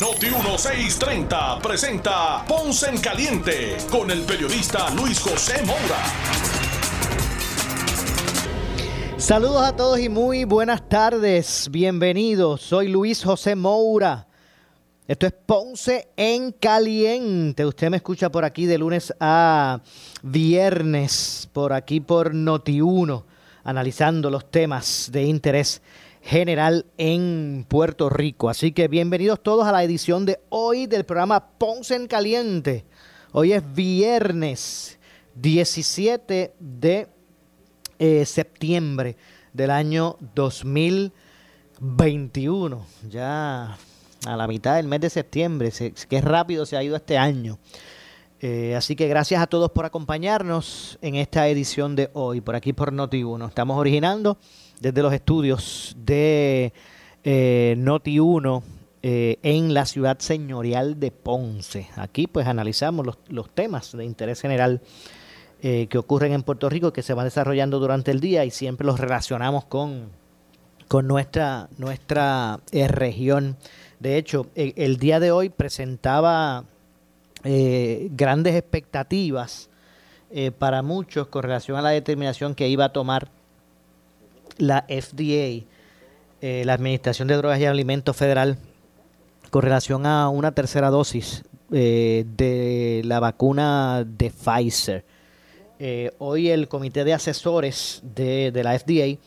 [0.00, 6.02] Noti 1630 presenta Ponce en Caliente con el periodista Luis José Moura.
[9.18, 11.68] Saludos a todos y muy buenas tardes.
[11.70, 12.62] Bienvenidos.
[12.62, 14.26] Soy Luis José Moura.
[15.06, 17.66] Esto es Ponce en Caliente.
[17.66, 19.82] Usted me escucha por aquí de lunes a
[20.22, 23.22] viernes, por aquí por Noti1,
[23.64, 25.82] analizando los temas de interés
[26.20, 28.48] general en Puerto Rico.
[28.48, 32.84] Así que bienvenidos todos a la edición de hoy del programa Ponce en Caliente.
[33.32, 34.98] Hoy es viernes
[35.36, 37.08] 17 de
[37.98, 39.16] eh, septiembre
[39.52, 42.86] del año 2021.
[43.08, 43.78] Ya
[44.26, 45.70] a la mitad del mes de septiembre.
[45.70, 47.58] Se, qué rápido se ha ido este año.
[48.42, 52.72] Eh, así que gracias a todos por acompañarnos en esta edición de hoy, por aquí
[52.72, 53.48] por Noti1.
[53.48, 54.38] Estamos originando
[54.80, 56.72] desde los estudios de
[57.22, 58.62] eh, Noti1
[59.02, 61.88] eh, en la ciudad señorial de Ponce.
[61.96, 64.80] Aquí pues analizamos los, temas de interés general
[65.62, 68.98] que ocurren en Puerto Rico, que se van desarrollando durante el día y siempre los
[68.98, 70.08] relacionamos con,
[70.88, 73.58] con nuestra, nuestra región
[74.00, 76.64] de hecho, el, día de hoy presentaba
[77.44, 79.68] eh, grandes expectativas
[80.30, 83.28] eh, para muchos con relación a la determinación que iba a tomar
[84.60, 85.66] la FDA,
[86.40, 88.58] eh, la Administración de Drogas y Alimentos Federal,
[89.50, 95.04] con relación a una tercera dosis de la vacuna de Pfizer.
[96.18, 99.18] hoy el comité de asesores de, de la FDA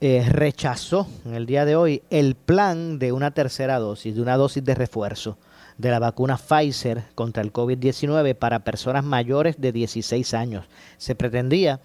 [0.00, 4.36] eh, rechazó en el día de hoy el plan de una tercera dosis, de una
[4.36, 5.38] dosis de refuerzo
[5.76, 10.66] de la vacuna Pfizer contra el COVID-19 para personas mayores de 16 años.
[10.98, 11.80] Se pretendía,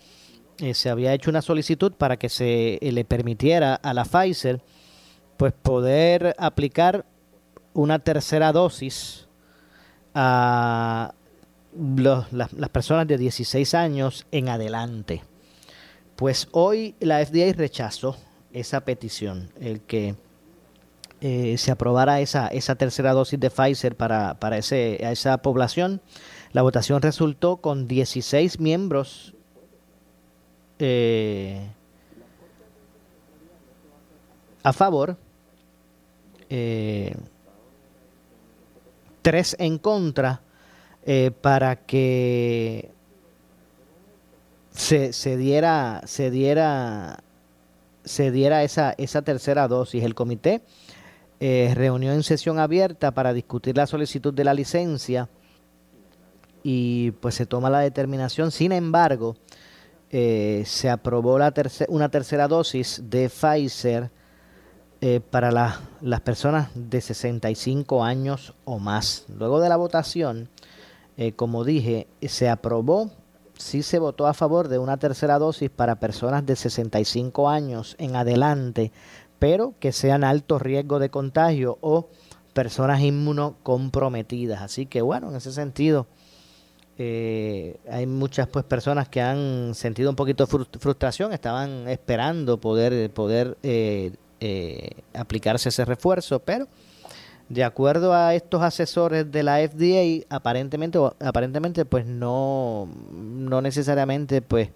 [0.63, 4.61] eh, se había hecho una solicitud para que se eh, le permitiera a la Pfizer
[5.35, 7.05] pues poder aplicar
[7.73, 9.27] una tercera dosis
[10.15, 11.15] a
[11.75, 15.23] las personas de 16 años en adelante.
[16.15, 18.15] Pues hoy la FDA rechazó
[18.53, 20.15] esa petición, el que
[21.19, 25.99] eh, se aprobara esa, esa tercera dosis de Pfizer para, para ese, esa población.
[26.53, 29.32] La votación resultó con 16 miembros
[30.85, 31.65] eh,
[34.63, 35.17] a favor,
[36.49, 37.15] eh,
[39.21, 40.41] tres en contra,
[41.41, 42.91] para que
[44.71, 47.23] se, se diera, se diera,
[48.03, 50.03] se diera esa, esa tercera dosis.
[50.03, 50.61] El comité
[51.39, 55.29] eh, reunió en sesión abierta para discutir la solicitud de la licencia
[56.63, 58.51] y pues se toma la determinación.
[58.51, 59.35] Sin embargo,
[60.13, 61.53] eh, se aprobó la
[61.89, 64.11] una tercera dosis de Pfizer
[65.01, 69.25] eh, para las personas de 65 años o más.
[69.27, 70.49] Luego de la votación,
[71.35, 73.11] como dije, se aprobó
[73.57, 78.15] sí se votó a favor de una tercera dosis para personas de 65 años en
[78.15, 78.91] adelante,
[79.39, 82.09] pero que sean alto riesgo de contagio o
[82.53, 84.61] personas inmunocomprometidas.
[84.61, 86.07] Así que bueno, en ese sentido,
[86.97, 93.09] eh, hay muchas pues personas que han sentido un poquito de frustración, estaban esperando poder,
[93.11, 96.67] poder eh, eh, aplicarse ese refuerzo, pero
[97.49, 104.69] de acuerdo a estos asesores de la FDA, aparentemente, aparentemente pues no, no necesariamente pues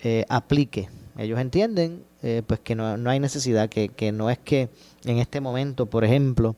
[0.00, 0.88] eh, aplique.
[1.16, 2.04] Ellos entienden
[2.46, 4.68] pues que no, no hay necesidad, que, que no es que
[5.04, 6.54] en este momento, por ejemplo,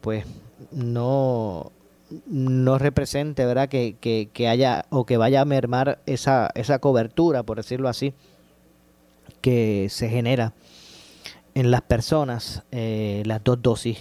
[0.00, 0.24] pues
[0.70, 1.70] no,
[2.26, 3.68] no represente, ¿verdad?
[3.68, 3.96] Que,
[4.32, 8.14] que, haya o que vaya a mermar esa, esa cobertura, por decirlo así,
[9.40, 10.52] que se genera
[11.54, 13.98] en las personas, eh, las dos dosis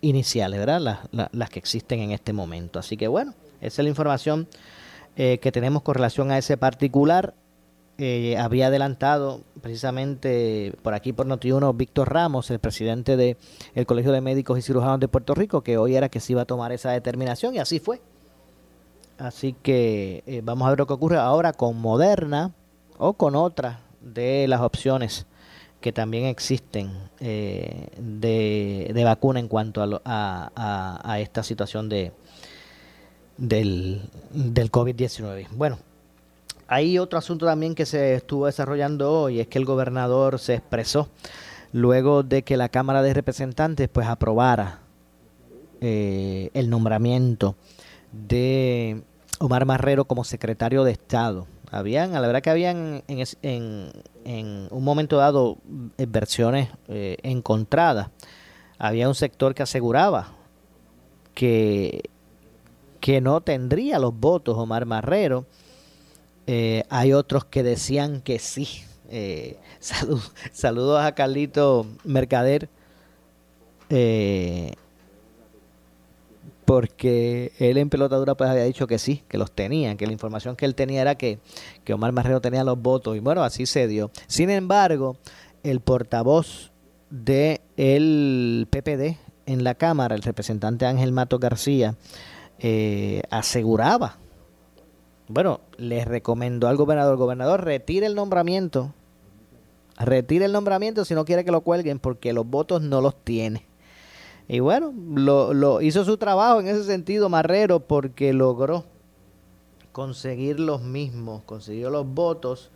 [0.00, 1.00] iniciales, ¿verdad?
[1.10, 2.78] Las, que existen en este momento.
[2.78, 4.48] Así que bueno, esa es la información
[5.16, 7.34] eh, que tenemos con relación a ese particular.
[8.00, 13.36] Eh, había adelantado precisamente por aquí por Notiuno Víctor Ramos, el presidente del
[13.74, 16.42] el Colegio de Médicos y Cirujanos de Puerto Rico, que hoy era que se iba
[16.42, 18.00] a tomar esa determinación y así fue.
[19.18, 22.52] Así que eh, vamos a ver lo que ocurre ahora con Moderna
[22.98, 25.26] o con otra de las opciones
[25.80, 32.12] que también existen eh, de, de, vacuna en cuanto a, a, esta situación de
[33.36, 35.48] del, del COVID-19.
[35.50, 35.78] Bueno,
[36.68, 41.08] hay otro asunto también que se estuvo desarrollando hoy, es que el gobernador se expresó
[41.72, 44.80] luego de que la Cámara de Representantes pues aprobara
[45.80, 47.56] eh, el nombramiento
[48.12, 49.02] de
[49.38, 51.46] Omar Marrero como secretario de Estado.
[51.70, 53.92] Habían, a la verdad que habían en,
[54.24, 55.58] en, un momento dado
[55.96, 58.08] eh, versiones eh, encontradas.
[58.78, 60.34] Había un sector que aseguraba
[61.34, 62.10] que,
[63.00, 65.46] que no tendría los votos Omar Marrero
[66.50, 68.66] eh, hay otros que decían que sí.
[69.10, 69.58] Eh,
[70.50, 72.70] saludos a Carlito Mercader.
[73.90, 74.72] Eh,
[76.64, 80.56] porque él en pelotadura pues había dicho que sí, que los tenía, que la información
[80.56, 81.38] que él tenía era que,
[81.84, 84.10] que Omar Marrero tenía los votos y bueno, así se dio.
[84.26, 85.18] Sin embargo,
[85.62, 86.70] el portavoz
[87.10, 91.94] del el PPD en la Cámara, el representante Ángel Mato García,
[93.30, 94.18] aseguraba
[95.28, 98.94] bueno, les recomendó al gobernador, el gobernador retire el nombramiento,
[99.98, 103.66] retire el nombramiento si no quiere que lo cuelguen porque los votos no los tiene.
[104.48, 108.86] Y bueno, lo, hizo su trabajo en ese sentido Marrero porque logró
[109.92, 112.70] conseguir los mismos, consiguió los votos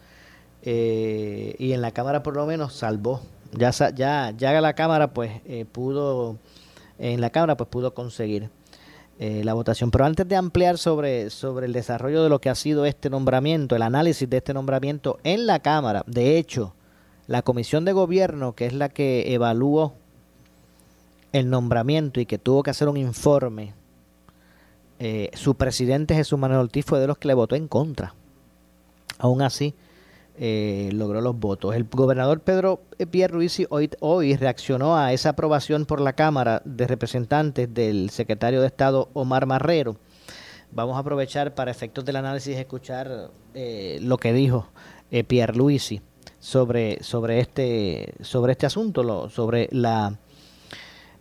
[0.61, 3.23] eh, y en la Cámara por lo menos salvó.
[3.53, 6.37] Ya, ya, ya la Cámara pues eh, pudo,
[6.99, 8.51] en la Cámara pues pudo conseguir
[9.25, 9.93] eh, la votación.
[9.93, 13.77] Pero antes de ampliar sobre, sobre el desarrollo de lo que ha sido este nombramiento,
[13.77, 16.75] el análisis de este nombramiento en la Cámara, de hecho,
[17.29, 19.95] la Comisión de Gobierno, que es la que evaluó
[21.31, 23.75] el nombramiento y que tuvo que hacer un informe,
[24.99, 28.17] eh, su presidente Jesús Manuel Ortiz fue de los que le votó en contra.
[29.19, 29.73] Aún así,
[30.37, 31.75] eh, logró los votos.
[31.75, 37.73] El gobernador Pedro Pierluisi hoy, hoy reaccionó a esa aprobación por la Cámara de Representantes
[37.73, 39.97] del secretario de Estado Omar Marrero.
[40.71, 44.69] Vamos a aprovechar para efectos del análisis escuchar eh, lo que dijo
[45.11, 46.01] eh, Pierluisi
[46.41, 50.19] sobre, sobre, este, sobre este asunto, sobre la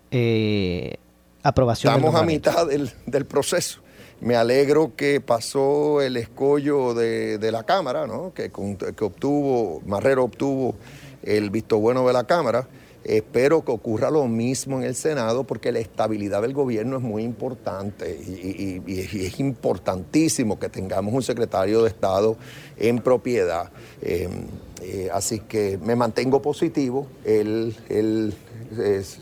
[0.09, 0.95] eh,
[1.43, 1.93] aprobación.
[1.93, 3.81] Estamos a mitad del, del proceso
[4.21, 8.33] me alegro que pasó el escollo de, la Cámara, ¿no?
[8.33, 10.75] que, que obtuvo, Marrero obtuvo
[11.23, 12.67] el visto bueno de la Cámara.
[13.03, 17.23] Espero que ocurra lo mismo en el Senado porque la estabilidad del gobierno es muy
[17.23, 22.37] importante y, es importantísimo que tengamos un secretario de Estado
[22.77, 23.71] en propiedad.
[24.03, 24.29] Eh,
[24.83, 27.07] eh, así que me mantengo positivo.
[27.25, 28.35] Él, él
[28.79, 29.19] es,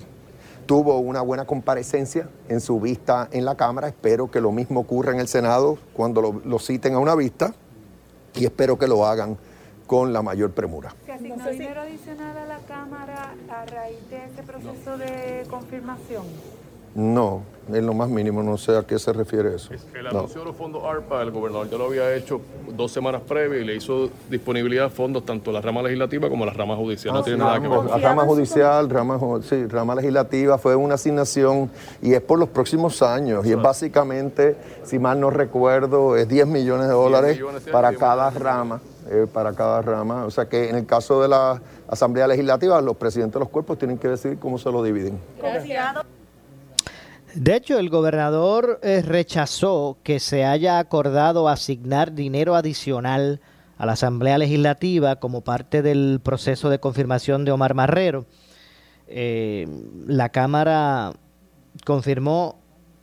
[0.69, 3.87] tuvo una buena comparecencia en su vista en la Cámara.
[3.87, 7.55] Espero que lo mismo ocurra en el Senado cuando lo, citen a una vista
[8.35, 9.35] y espero que lo hagan
[9.87, 10.93] con la mayor premura.
[11.07, 16.25] ¿Se asignó dinero adicional a la Cámara a raíz de ese proceso de confirmación?
[16.99, 19.71] No, en lo más mínimo, no sé a qué se refiere eso.
[19.97, 22.41] El anuncio de los fondos ARPA, el gobernador ya lo había hecho
[22.75, 26.43] dos semanas previas y le hizo disponibilidad de fondos tanto a la rama legislativa como
[26.43, 27.13] a la rama judicial.
[27.13, 27.85] no ah, tiene nada que ver.
[27.85, 29.17] La rama judicial, rama,
[29.47, 33.45] sí, rama legislativa fue una asignación y es por los próximos años.
[33.45, 37.39] Y es básicamente, si mal no recuerdo, es 10 millones de dólares
[37.71, 38.81] para cada rama.
[39.09, 40.25] Eh, para cada rama.
[40.25, 43.77] O sea que en el caso de la Asamblea Legislativa, los presidentes de los cuerpos
[43.77, 45.17] tienen que decidir cómo se lo dividen.
[45.39, 46.18] Gracias.
[47.35, 53.39] De hecho, el gobernador eh, rechazó que se haya acordado asignar dinero adicional
[53.77, 58.25] a la Asamblea Legislativa como parte del proceso de confirmación de Omar Marrero.
[59.07, 59.67] Eh,
[60.07, 61.13] la Cámara
[61.85, 62.59] confirmó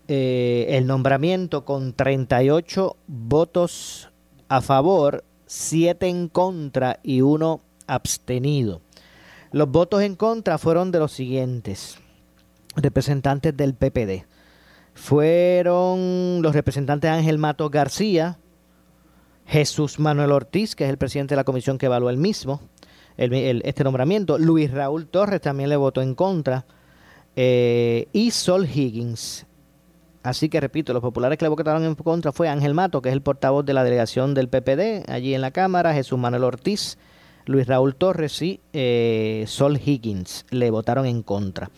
[0.08, 4.10] eh, el nombramiento con 38 votos
[4.48, 8.80] a favor, 7 en contra y 1 abstenido.
[9.52, 12.00] Los votos en contra fueron de los siguientes
[12.76, 14.26] representantes del PPD.
[14.94, 18.38] Fueron los representantes Ángel Mato García,
[19.46, 22.60] Jesús Manuel Ortiz, que es el presidente de la comisión que evaluó el mismo,
[23.16, 24.38] este nombramiento.
[24.38, 26.64] Luis Raúl Torres también le votó en contra.
[27.36, 29.46] Eh, y Sol Higgins.
[30.22, 33.12] Así que repito, los populares que le votaron en contra fue Ángel Mato, que es
[33.12, 36.98] el portavoz de la delegación del PPD allí en la Cámara, Jesús Manuel Ortiz,
[37.44, 41.70] Luis Raúl Torres y eh, Sol Higgins le votaron en contra.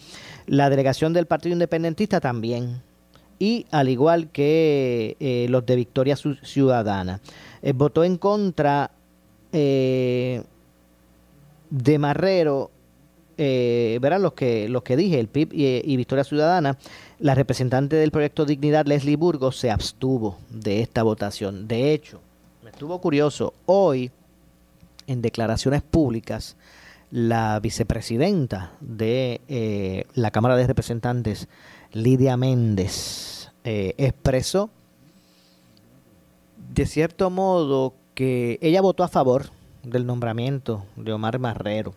[0.48, 2.80] La delegación del Partido Independentista también.
[3.38, 7.20] Y al igual que eh, los de Victoria Ciudadana.
[7.60, 8.90] Eh, votó en contra
[9.52, 10.42] eh,
[11.68, 12.70] de Marrero,
[13.36, 16.78] verán los que, los que dije, el PIB y, Victoria Ciudadana.
[17.20, 21.68] La representante del proyecto Dignidad, Leslie Burgos, se abstuvo de esta votación.
[21.68, 22.20] De hecho,
[22.64, 24.10] me estuvo curioso, hoy,
[25.06, 26.56] en declaraciones públicas,
[27.10, 31.48] la vicepresidenta de eh, la Cámara de Representantes,
[31.92, 34.70] Lidia Méndez, eh, expresó
[36.74, 39.46] de cierto modo que ella votó a favor
[39.82, 41.94] del nombramiento de Omar Marrero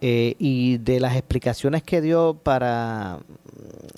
[0.00, 3.18] eh, y de las explicaciones que dio para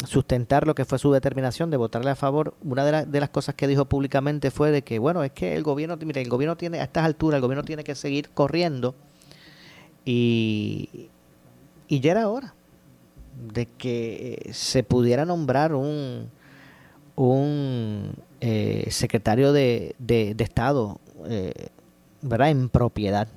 [0.06, 3.54] sustentar lo que fue su determinación de votarle a favor, una de, de, las cosas
[3.54, 6.80] que dijo públicamente fue de que, bueno, es que el gobierno, mire, el gobierno tiene,
[6.80, 8.94] a estas alturas, el gobierno tiene que seguir corriendo
[10.04, 11.09] y,
[11.88, 12.54] y ya era hora
[13.52, 16.30] de que se pudiera nombrar un,
[17.16, 21.68] un eh, secretario de, de, Estado eh,
[22.21, 22.50] ¿verdad?
[22.50, 23.28] en propiedad.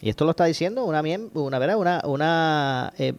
[0.00, 1.00] Y esto lo está diciendo una
[1.34, 1.76] una, ¿verdad?
[1.76, 3.14] una, una eh,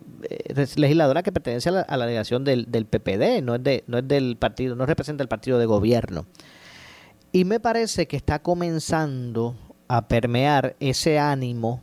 [0.75, 4.35] legisladora que pertenece a la, delegación del, del, PPD, no es, de, no es del
[4.35, 6.25] partido, no representa el partido de gobierno.
[7.31, 9.55] Y me parece que está comenzando
[9.87, 11.81] a permear ese ánimo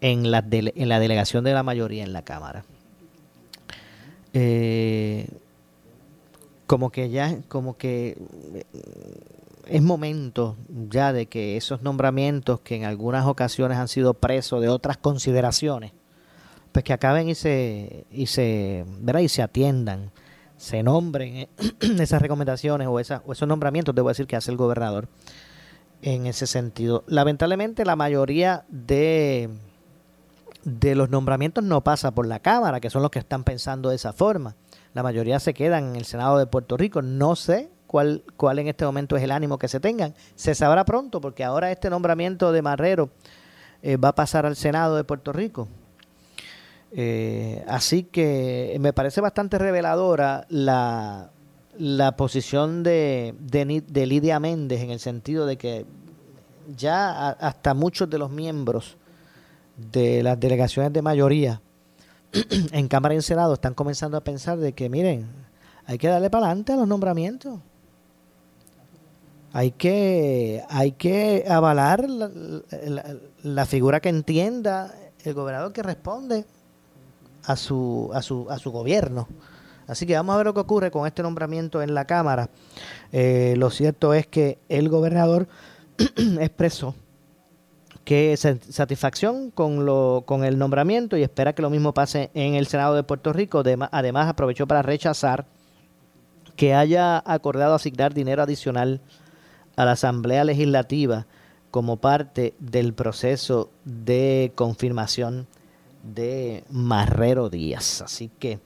[0.00, 2.64] en la, en la delegación de la mayoría en la Cámara.
[4.32, 5.28] Eh,
[6.66, 8.18] como que ya, como que
[8.54, 8.64] eh,
[9.66, 14.68] es momento ya de que esos nombramientos que en algunas ocasiones han sido presos de
[14.68, 15.92] otras consideraciones,
[16.72, 19.20] pues que acaben y se, y se, ¿verdad?
[19.20, 20.10] y se atiendan,
[20.56, 21.48] se nombren eh,
[22.00, 25.08] esas recomendaciones o, esas, o esos nombramientos, debo decir, que hace el gobernador
[26.02, 27.04] en ese sentido.
[27.06, 29.50] Lamentablemente la mayoría de,
[30.64, 33.96] de los nombramientos no pasa por la Cámara, que son los que están pensando de
[33.96, 34.56] esa forma.
[34.94, 37.02] La mayoría se quedan en el Senado de Puerto Rico.
[37.02, 40.14] No sé cuál, cuál en este momento es el ánimo que se tengan.
[40.34, 43.10] Se sabrá pronto, porque ahora este nombramiento de Marrero
[43.82, 45.68] eh, va a pasar al Senado de Puerto Rico.
[46.92, 51.30] Eh, así que me parece bastante reveladora la,
[51.78, 55.84] la posición de, de, de Lidia Méndez en el sentido de que
[56.76, 58.96] ya hasta muchos de los miembros
[59.78, 61.62] de las delegaciones de mayoría
[62.72, 65.26] en Cámara y en Senado están comenzando a pensar de que, miren,
[65.86, 67.60] hay que darle para adelante a los nombramientos.
[69.52, 72.06] Hay que, hay que avalar
[73.42, 74.94] la, figura que entienda
[75.24, 76.44] el gobernador que responde
[77.44, 79.26] a su, a su, a su gobierno.
[79.86, 82.50] Así que vamos a ver lo que ocurre con este nombramiento en la Cámara.
[83.10, 85.48] Eh, lo cierto es que el gobernador
[86.40, 86.94] expresó
[88.08, 92.66] que satisfacción con, lo, con el nombramiento y espera que lo mismo pase en el
[92.66, 93.62] Senado de Puerto Rico.
[93.90, 95.44] Además, aprovechó para rechazar
[96.56, 99.02] que haya acordado asignar dinero adicional
[99.76, 101.26] a la Asamblea Legislativa
[101.70, 105.46] como parte del proceso de confirmación
[106.02, 108.00] de Marrero Díaz.
[108.00, 108.58] Así que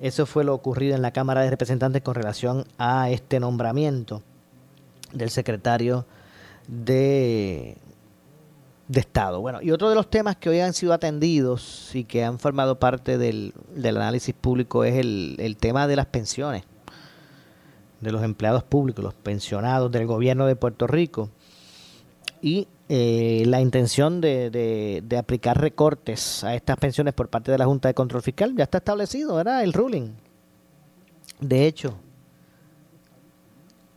[0.00, 4.22] eso fue lo ocurrido en la Cámara de Representantes con relación a este nombramiento
[5.12, 6.06] del secretario
[6.68, 7.76] de
[8.88, 9.40] de Estado.
[9.40, 12.78] Bueno, y otro de los temas que hoy han sido atendidos y que han formado
[12.78, 16.64] parte del, análisis público es el, tema de las pensiones
[18.00, 21.30] de los empleados públicos, los pensionados del gobierno de Puerto Rico
[22.40, 24.50] y eh, la intención de,
[25.04, 28.54] de, aplicar recortes a estas pensiones por parte de la Junta de Control Fiscal.
[28.56, 29.64] Ya está establecido, ¿verdad?
[29.64, 30.12] El ruling.
[31.40, 31.98] De hecho,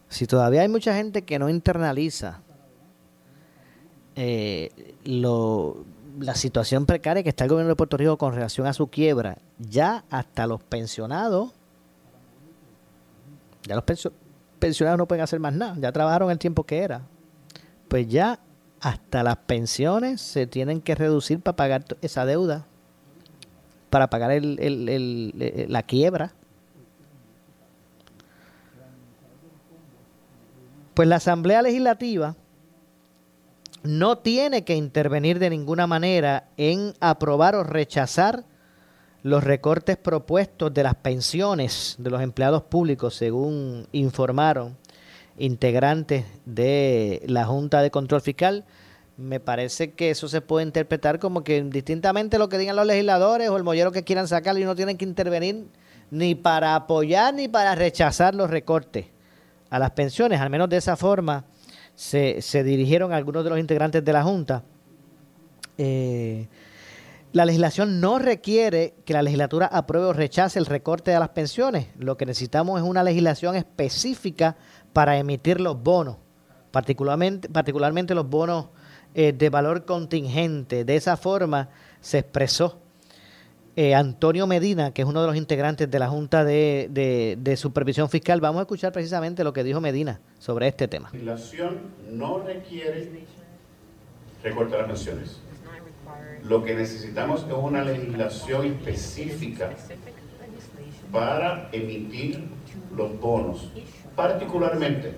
[0.09, 2.41] si todavía hay mucha gente que no internaliza
[4.15, 5.85] eh, lo,
[6.19, 9.37] la situación precaria que está el gobierno de Puerto Rico con relación a su quiebra,
[9.59, 11.51] ya hasta los pensionados,
[13.63, 13.83] ya los
[14.59, 17.01] pensionados no pueden hacer más nada, ya trabajaron el tiempo que era.
[17.87, 18.39] Pues ya
[18.79, 22.65] hasta las pensiones se tienen que reducir para pagar esa deuda,
[23.89, 26.33] para pagar el, el, la quiebra.
[30.93, 32.35] Pues la Asamblea Legislativa
[33.83, 38.45] no tiene que intervenir de ninguna manera en aprobar o rechazar
[39.23, 44.77] los recortes propuestos de las pensiones de los empleados públicos, según informaron
[45.37, 48.65] integrantes de la Junta de Control Fiscal.
[49.17, 53.49] Me parece que eso se puede interpretar como que distintamente lo que digan los legisladores
[53.49, 55.67] o el mollero que quieran sacarlo y no tienen que intervenir
[56.09, 59.07] ni para apoyar ni para rechazar los recortes
[59.69, 61.45] a las pensiones, al menos de esa forma
[62.01, 64.63] se, se dirigieron algunos de los integrantes de la Junta.
[65.77, 66.47] Eh,
[67.31, 71.89] la legislación no requiere que la legislatura apruebe o rechace el recorte de las pensiones.
[71.99, 74.55] Lo que necesitamos es una legislación específica
[74.93, 76.17] para emitir los bonos,
[76.71, 78.69] particularmente, particularmente los bonos
[79.13, 80.83] eh, de valor contingente.
[80.83, 82.79] De esa forma se expresó
[83.75, 88.41] eh, Antonio Medina, que es uno de los integrantes de la Junta de, Supervisión Fiscal.
[88.41, 91.09] Vamos a escuchar precisamente lo que dijo Medina sobre este tema.
[91.13, 91.77] La legislación
[92.11, 93.09] no requiere
[94.43, 95.39] recortar las pensiones.
[96.43, 99.71] Lo que necesitamos es una legislación específica
[101.11, 102.43] para emitir
[102.95, 103.69] los bonos,
[104.15, 105.13] particularmente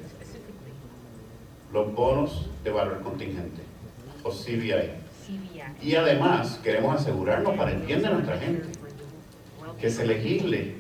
[1.72, 3.64] los bonos de valor contingente,
[4.24, 5.03] o CBI.
[5.82, 8.68] Y además queremos asegurarnos, para entiender nuestra gente,
[9.80, 10.76] que se legisle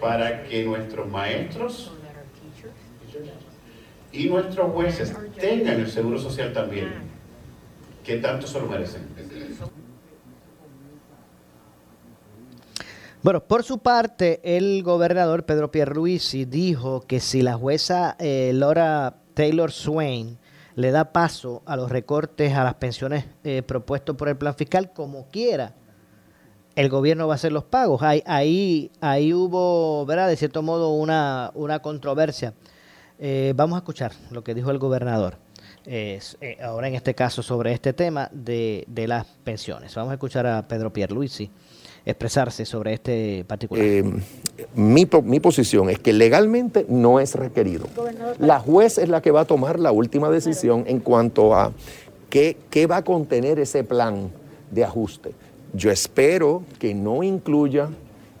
[0.00, 1.92] para que nuestros maestros
[4.12, 6.92] y nuestros jueces tengan el seguro social también,
[8.04, 9.02] que tanto se lo merecen.
[13.22, 19.16] Bueno, por su parte, el gobernador Pedro Pierluisi dijo que si la jueza eh, Laura
[19.32, 20.38] Taylor Swain
[20.76, 24.92] le da paso a los recortes a las pensiones eh, propuestos por el plan fiscal,
[24.92, 25.74] como quiera,
[26.74, 28.02] el gobierno va a hacer los pagos.
[28.02, 30.28] Ahí, ahí, ahí hubo, ¿verdad?
[30.28, 32.54] De cierto modo, una, una controversia.
[33.18, 35.38] Eh, vamos a escuchar lo que dijo el gobernador.
[36.62, 39.94] ahora en este caso sobre este tema de, de las pensiones.
[39.94, 41.50] Vamos a escuchar a Pedro Pierluisi
[42.06, 43.84] expresarse sobre este particular.
[43.84, 44.04] Eh,
[44.74, 47.86] mi, mi, posición es que legalmente no es requerido.
[48.38, 51.72] La juez es la que va a tomar la última decisión en cuanto a
[52.30, 54.30] qué, qué va a contener ese plan
[54.70, 55.32] de ajuste.
[55.72, 57.88] Yo espero que no incluya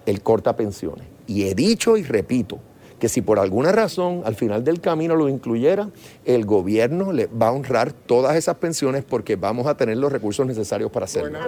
[0.06, 1.06] el corta pensiones.
[1.26, 2.58] Y he dicho y repito,
[3.04, 5.90] que si por alguna razón al final del camino lo incluyera,
[6.24, 10.46] el gobierno le va a honrar todas esas pensiones porque vamos a tener los recursos
[10.46, 11.38] necesarios para hacerlo.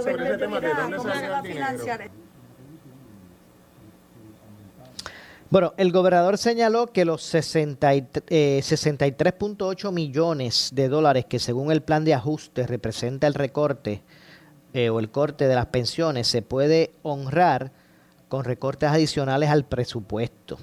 [5.48, 12.04] Bueno, el gobernador señaló que los 63.8 eh, millones de dólares que según el plan
[12.04, 14.02] de ajuste representa el recorte
[14.75, 17.72] eh, o el corte de las pensiones se puede honrar
[18.28, 20.58] con recortes adicionales al presupuesto.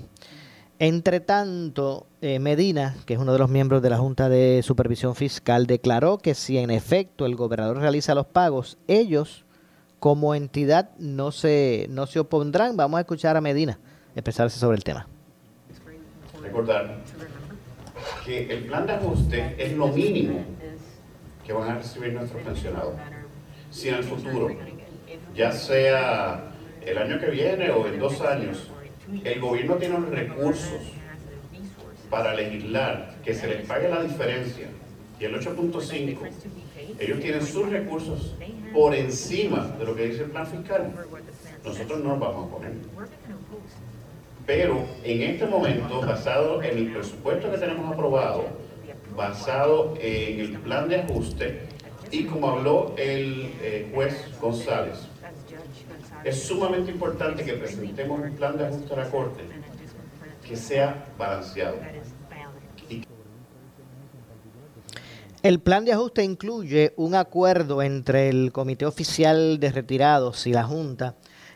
[0.84, 5.16] Entre tanto, eh, Medina, que es uno de los miembros de la Junta de Supervisión
[5.16, 9.46] Fiscal, declaró que si en efecto el gobernador realiza los pagos, ellos
[10.00, 12.76] como entidad no se, no se opondrán.
[12.76, 13.80] Vamos a escuchar a Medina
[14.14, 15.08] expresarse sobre el tema.
[16.42, 16.98] Recordar
[18.26, 20.44] que el plan de ajuste es lo mínimo
[21.46, 22.96] que van a recibir nuestros pensionados.
[23.72, 24.50] Si en el futuro,
[25.34, 26.52] ya sea
[26.86, 28.70] el año que viene o en dos años,
[29.24, 30.82] el gobierno tiene los recursos
[32.10, 34.68] para legislar que se les pague la diferencia
[35.20, 36.18] y el 8.5,
[37.00, 38.36] ellos tienen sus recursos
[38.74, 40.94] por encima de lo que dice el plan fiscal,
[41.64, 42.72] nosotros no nos vamos a poner.
[44.46, 48.46] Pero en este momento, basado en el presupuesto que tenemos aprobado,
[49.16, 51.62] basado en el plan de ajuste
[52.12, 55.08] y como habló el eh, juez González,
[56.24, 59.44] es sumamente importante que presentemos un plan de ajuste a la Corte
[60.48, 61.78] que sea balanceado.
[65.42, 70.64] El plan de ajuste incluye un acuerdo entre el Comité Oficial de Retirados y la
[70.64, 71.16] Junta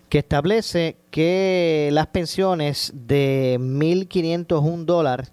[0.09, 5.31] que establece que las pensiones de 1.501 dólares,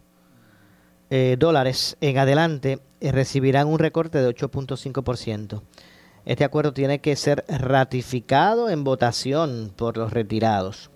[1.11, 5.63] eh, dólares en adelante eh, recibirán un recorte de 8.5%.
[6.27, 10.91] Este acuerdo tiene que ser ratificado en votación por los retirados.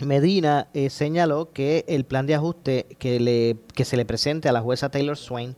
[0.00, 4.90] Medina eh, señaló que el plan de ajuste que, se le presente a la jueza
[4.90, 5.56] Taylor Swain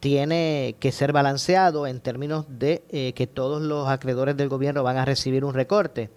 [0.00, 4.96] tiene que ser balanceado en términos de eh, que todos los acreedores del gobierno van
[4.96, 6.10] a recibir un recorte.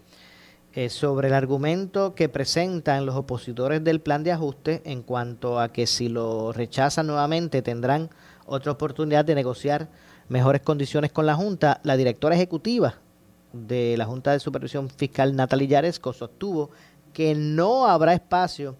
[0.74, 5.70] Eh, sobre el argumento que presentan los opositores del plan de ajuste en cuanto a
[5.70, 8.12] que si lo rechazan nuevamente tendrán
[8.46, 9.90] otra oportunidad de negociar
[10.30, 12.96] mejores condiciones con la Junta, la directora ejecutiva
[13.52, 16.70] de la Junta de Supervisión Fiscal, Natalie Yaresco, sostuvo
[17.14, 18.76] que no habrá espacio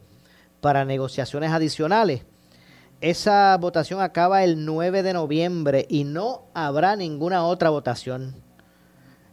[0.62, 2.22] para negociaciones adicionales.
[3.02, 8.36] Esa votación acaba el 9 de noviembre y no habrá ninguna otra votación.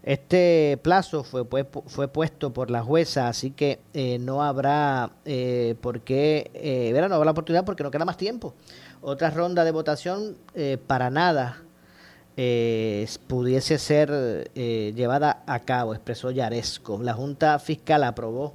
[0.02, 1.44] Este plazo fue,
[1.86, 7.12] fue puesto por la jueza, así que eh, no habrá eh, por qué, eh, no
[7.12, 8.54] habrá la oportunidad porque no queda más tiempo.
[9.02, 11.65] Otra ronda de votación eh, para nada
[12.38, 17.02] eh, pudiese ser eh, llevada a cabo, expresó Yaresco.
[17.02, 18.52] La Junta Fiscal aprobó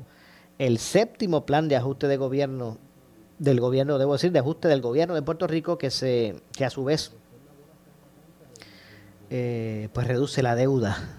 [0.60, 2.78] el séptimo plan de ajuste de gobierno
[3.40, 6.70] del gobierno, debo decir, de ajuste del gobierno de Puerto Rico que se que a
[6.70, 7.12] su vez
[9.32, 11.18] eh, pues reduce la deuda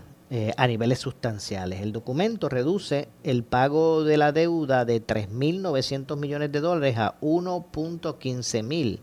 [0.56, 1.82] a niveles sustanciales.
[1.82, 8.62] El documento reduce el pago de la deuda de 3.900 millones de dólares a 1.15
[8.62, 9.00] mil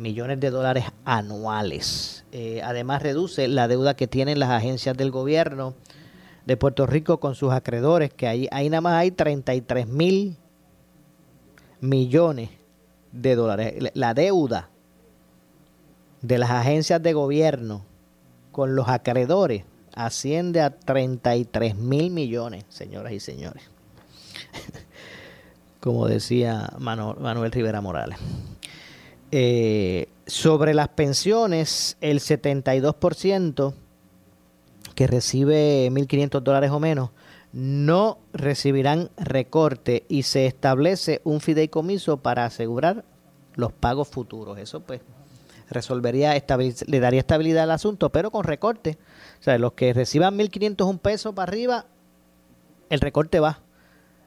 [0.00, 2.24] millones de dólares anuales.
[2.32, 5.74] Eh, además reduce la deuda que tienen las agencias del gobierno
[6.46, 10.36] de Puerto Rico con sus acreedores, que ahí, ahí nada más hay 33 mil
[11.80, 12.50] millones
[13.12, 13.90] de dólares.
[13.94, 14.70] La deuda
[16.22, 17.84] de las agencias de gobierno
[18.52, 23.62] con los acreedores asciende a 33 mil millones, señoras y señores.
[25.80, 28.18] Como decía Manuel Rivera Morales.
[29.32, 33.74] Eh, Sobre las pensiones, el 72%
[34.94, 37.10] que recibe 1.500 dólares o menos
[37.52, 43.04] no recibirán recorte y se establece un fideicomiso para asegurar
[43.56, 44.56] los pagos futuros.
[44.58, 45.00] Eso pues
[45.68, 46.32] resolvería,
[46.86, 48.98] le daría estabilidad al asunto, pero con recorte.
[49.40, 51.86] O sea, los que reciban 1.500 un peso para arriba,
[52.88, 53.60] el recorte va.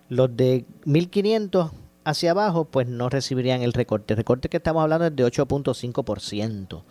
[0.09, 1.71] Los de 1.500
[2.03, 4.13] hacia abajo, pues no recibirían el recorte.
[4.13, 6.83] El recorte que estamos hablando es de 8.5%.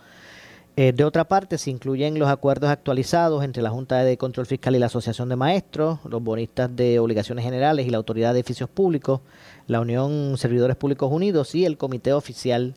[0.75, 4.75] Eh, de otra parte, se incluyen los acuerdos actualizados entre la Junta de Control Fiscal
[4.75, 8.69] y la Asociación de Maestros, los bonistas de obligaciones generales y la Autoridad de Edificios
[8.69, 9.21] Públicos,
[9.67, 12.73] la Unión Servidores Públicos Unidos y el Comité Oficial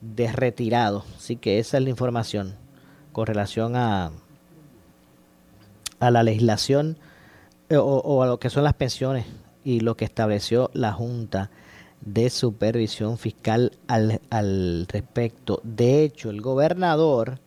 [0.00, 1.04] de Retirados.
[1.16, 2.54] Así que esa es la información
[3.12, 4.12] con relación a,
[5.98, 6.98] a la legislación
[7.68, 9.26] eh, o a lo que son las pensiones
[9.64, 11.50] y lo que estableció la Junta
[12.00, 15.60] de supervisión fiscal al, al respecto.
[15.64, 17.40] De hecho, el gobernador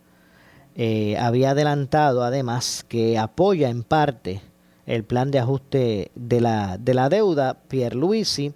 [0.74, 4.40] eh, había adelantado además que apoya en parte
[4.86, 7.54] el plan de ajuste de la, de la deuda.
[7.68, 8.52] Pierre Luisi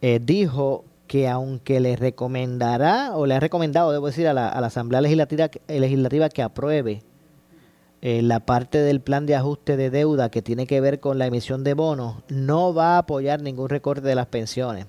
[0.00, 4.60] eh, dijo que aunque le recomendará, o le ha recomendado, debo decir, a la, a
[4.60, 7.02] la Asamblea Legislativa, Legislativa que apruebe
[8.00, 11.26] eh, la parte del plan de ajuste de deuda que tiene que ver con la
[11.26, 14.86] emisión de bonos no va a apoyar ningún recorte de las pensiones.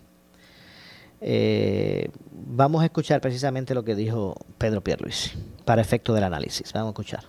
[1.21, 5.31] Eh, vamos a escuchar precisamente lo que dijo Pedro Pierluisi
[5.65, 6.71] para efecto del análisis.
[6.71, 7.23] Vamos a escuchar.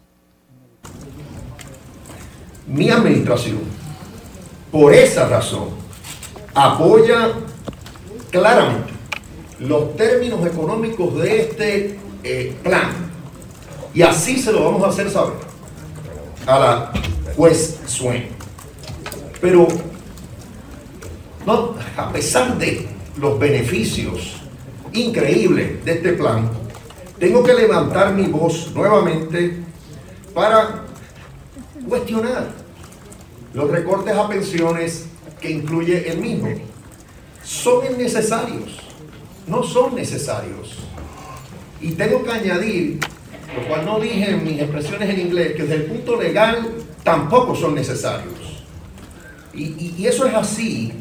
[2.66, 3.60] Mi administración,
[4.70, 5.70] por esa razón,
[6.54, 7.32] apoya
[8.30, 8.92] claramente
[9.60, 13.10] los términos económicos de este eh, plan
[13.94, 15.49] y así se lo vamos a hacer saber
[16.46, 16.92] a la
[17.36, 18.28] juez Swain.
[19.40, 19.68] Pero
[21.46, 24.36] no, a pesar de los beneficios
[24.92, 26.50] increíbles de este plan,
[27.18, 29.58] tengo que levantar mi voz nuevamente
[30.34, 30.84] para
[31.88, 32.48] cuestionar
[33.52, 35.06] los recortes a pensiones
[35.40, 36.48] que incluye el mismo.
[37.42, 38.78] ¿Son innecesarios?
[39.46, 40.78] No son necesarios.
[41.80, 43.00] Y tengo que añadir
[43.56, 46.70] lo cual no dije en mis expresiones en inglés, que desde el punto legal
[47.02, 48.34] tampoco son necesarios.
[49.52, 50.92] Y, eso es así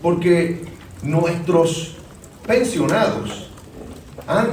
[0.00, 0.62] porque
[1.02, 1.96] nuestros
[2.46, 3.50] pensionados
[4.26, 4.50] han,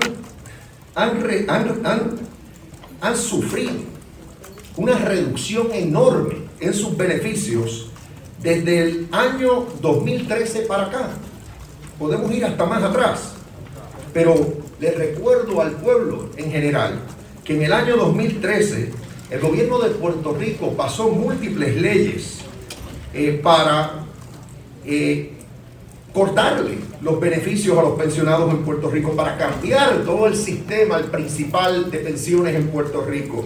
[0.95, 2.19] han,
[2.99, 3.91] han sufrido
[4.75, 7.91] una reducción enorme en sus beneficios
[8.41, 11.09] desde el año 2013 para acá.
[11.99, 13.33] Podemos ir hasta más atrás.
[14.13, 14.35] Pero
[14.81, 16.99] le recuerdo al pueblo en general
[17.43, 18.91] que en el año 2013
[19.29, 22.39] el gobierno de Puerto Rico pasó múltiples leyes
[23.13, 24.05] eh, para
[24.83, 25.33] eh,
[26.11, 31.05] cortarle los beneficios a los pensionados en Puerto Rico, para cambiar todo el sistema, el
[31.05, 33.45] principal de pensiones en Puerto Rico.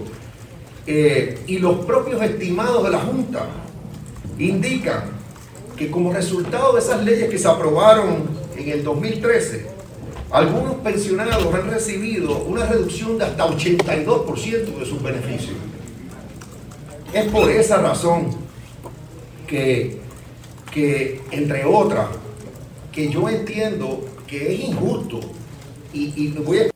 [0.88, 3.48] Eh, y los propios estimados de la Junta
[4.40, 5.04] indican
[5.76, 8.24] que como resultado de esas leyes que se aprobaron
[8.56, 9.75] en el 2013,
[10.36, 15.56] algunos pensionados han recibido una reducción de hasta 82% de sus beneficios.
[17.14, 18.36] Es por esa razón
[19.48, 20.02] que,
[20.72, 22.08] que, entre otras,
[22.92, 25.22] que yo entiendo que es injusto
[25.94, 26.70] y, y voy a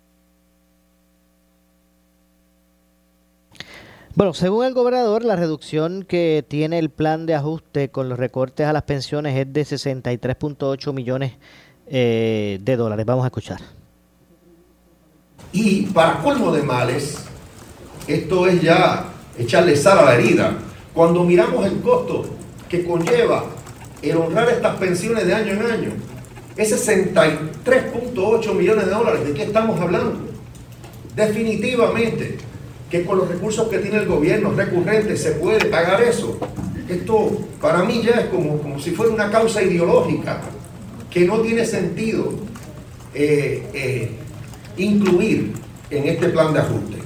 [4.15, 8.67] Bueno, según el gobernador, la reducción que tiene el plan de ajuste con los recortes
[8.67, 11.33] a las pensiones es de 63.8 millones
[11.89, 13.05] eh, de dólares.
[13.05, 13.59] Vamos a escuchar.
[15.51, 17.17] Y para colmo de males,
[18.07, 19.05] esto es ya
[19.37, 20.53] echarle sal a la herida.
[20.93, 22.25] Cuando miramos el costo
[22.67, 23.45] que conlleva
[24.01, 25.91] el honrar estas pensiones de año en año,
[26.55, 29.25] es 63.8 millones de dólares.
[29.25, 30.19] ¿De qué estamos hablando?
[31.15, 32.37] Definitivamente
[32.89, 36.37] que con los recursos que tiene el gobierno recurrentes se puede pagar eso.
[36.87, 40.41] Esto para mí ya es como, como si fuera una causa ideológica
[41.09, 42.33] que no tiene sentido
[43.13, 44.11] eh, eh,
[44.77, 45.53] incluir
[45.89, 46.97] en este plan de ajuste.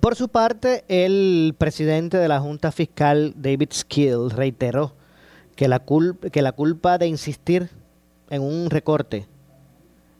[0.00, 4.94] Por su parte, el presidente de la Junta Fiscal, David Skill, reiteró
[5.56, 5.82] que la,
[6.32, 7.68] que la culpa de insistir
[8.30, 9.26] en un recorte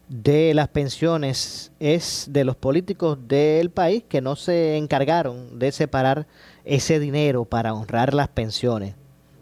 [0.08, 6.26] de las pensiones es de los políticos del país que no se encargaron de separar
[6.64, 8.94] ese dinero para honrar las pensiones.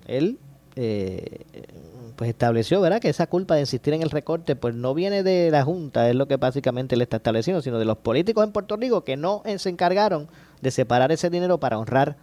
[0.06, 0.38] Él
[0.76, 1.44] eh,
[2.16, 3.00] pues estableció, ¿verdad?
[3.00, 6.14] Que esa culpa de insistir en el recorte, pues no viene de la Junta, es
[6.14, 9.42] lo que básicamente le está estableciendo, sino de los políticos en Puerto Rico que no
[9.56, 10.28] se encargaron
[10.60, 12.16] de separar ese dinero para honrar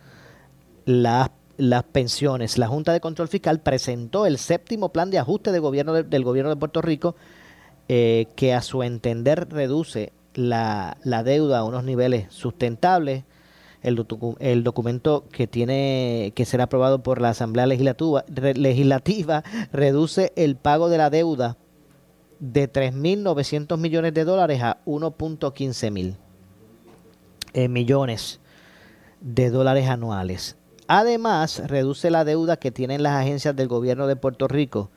[0.85, 1.29] las,
[1.91, 2.57] pensiones.
[2.57, 6.57] La Junta de Control Fiscal presentó el séptimo plan de ajuste gobierno del gobierno de
[6.57, 7.15] Puerto Rico
[7.89, 13.23] eh, que a su entender reduce la deuda a unos niveles sustentables.
[13.83, 20.31] El, docu- el documento que tiene que ser aprobado por la Asamblea Legislativa, legislativa reduce
[20.35, 21.57] el pago de la deuda
[22.39, 26.15] de 3.900 millones de dólares a 1.15 mil
[27.53, 28.39] eh, millones
[29.21, 30.57] de dólares anuales.
[30.87, 34.89] Además, reduce la deuda que tienen las agencias del gobierno de Puerto Rico,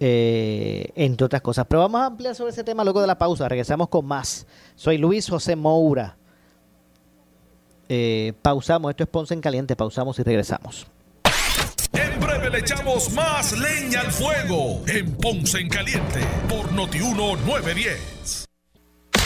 [0.00, 1.66] eh, entre otras cosas.
[1.68, 3.48] Pero vamos a ampliar sobre ese tema luego de la pausa.
[3.48, 4.46] Regresamos con más.
[4.76, 6.16] Soy Luis José Moura.
[7.88, 8.90] Eh, pausamos.
[8.90, 9.76] Esto es Ponce en Caliente.
[9.76, 10.86] Pausamos y regresamos.
[11.92, 18.47] En breve le echamos más leña al fuego en Ponce en Caliente por Notiuno 910.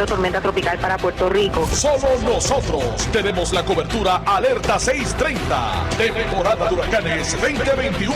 [0.00, 1.66] de tormenta tropical para Puerto Rico.
[1.72, 2.84] Somos nosotros.
[3.12, 5.88] Tenemos la cobertura Alerta 630.
[5.96, 8.14] Temporada de huracanes 2021.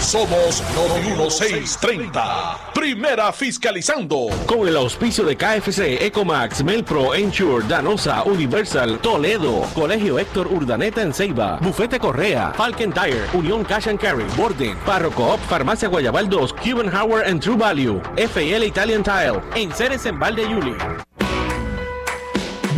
[0.00, 2.72] Somos Noti 1630.
[2.74, 4.28] Primera fiscalizando.
[4.46, 11.12] Con el auspicio de KFC, Ecomax, Melpro, Ensure, Danosa, Universal, Toledo, Colegio Héctor Urdaneta en
[11.12, 16.52] Ceiba, Bufete Correa, Falcon Tire, Unión Cash and Carry, Borden, Parro Coop, Farmacia Guayabal 2,
[16.54, 20.97] Cuban Howard and True Value, FL Italian Tile, en Ceres en Valde Yuli.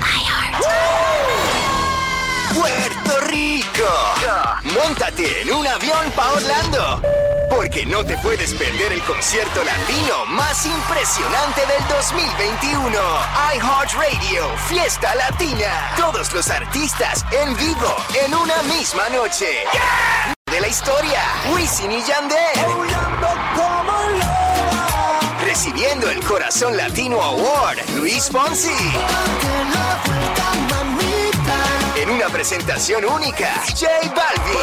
[2.53, 3.87] Puerto Rico.
[4.63, 7.01] Móntate en un avión para Orlando.
[7.49, 12.89] Porque no te puedes perder el concierto latino más impresionante del 2021.
[13.55, 15.93] iHeartRadio, Fiesta Latina.
[15.97, 19.65] Todos los artistas en vivo en una misma noche.
[20.49, 21.21] De la historia,
[21.53, 23.10] Wisin y Yandel.
[25.63, 28.71] Recibiendo el Corazón Latino Award, Luis Fonsi.
[32.13, 34.57] Una presentación única, J Balvin.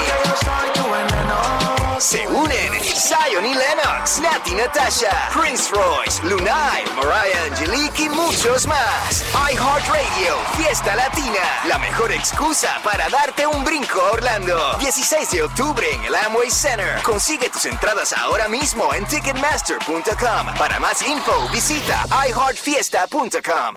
[1.98, 9.24] Se unen Zion y Lennox, Nati Natasha, Prince Royce, Lunay, Mariah Angelique y muchos más.
[9.50, 14.76] iHeartRadio, Fiesta Latina, la mejor excusa para darte un brinco a Orlando.
[14.78, 17.00] 16 de octubre en el Amway Center.
[17.02, 20.54] Consigue tus entradas ahora mismo en Ticketmaster.com.
[20.58, 23.76] Para más info, visita iHeartFiesta.com.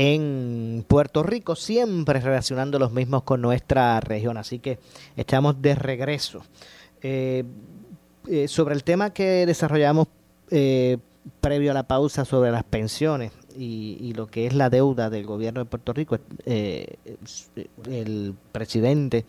[0.00, 4.36] en Puerto Rico, siempre relacionando los mismos con nuestra región.
[4.36, 4.78] Así que
[5.16, 6.44] estamos de regreso.
[7.02, 7.42] Eh,
[8.28, 10.06] eh, sobre el tema que desarrollamos
[10.52, 10.98] eh,
[11.40, 15.58] previo a la pausa sobre las pensiones y, lo que es la deuda del gobierno
[15.58, 19.24] de Puerto Rico, el presidente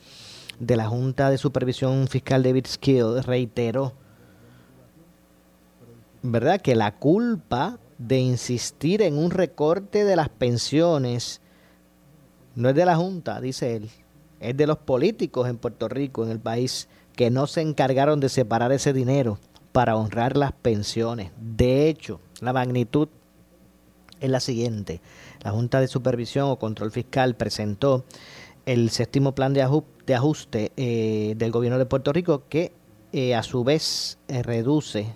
[0.60, 3.94] de la Junta de Supervisión Fiscal, David Skill, reiteró,
[6.22, 11.42] ¿verdad?, que la culpa de insistir en un recorte de las pensiones
[12.56, 13.90] no es de la Junta, dice él,
[14.40, 18.30] es de los políticos en Puerto Rico, en el país, que no se encargaron de
[18.30, 19.38] separar ese dinero
[19.72, 21.32] para honrar las pensiones.
[21.40, 23.10] De hecho, la magnitud
[24.20, 25.02] es la siguiente.
[25.42, 28.06] La Junta de Supervisión o Control Fiscal presentó
[28.66, 32.74] el séptimo plan de, ajuste eh, del gobierno de Puerto Rico que
[33.12, 35.16] eh, a su vez eh, reduce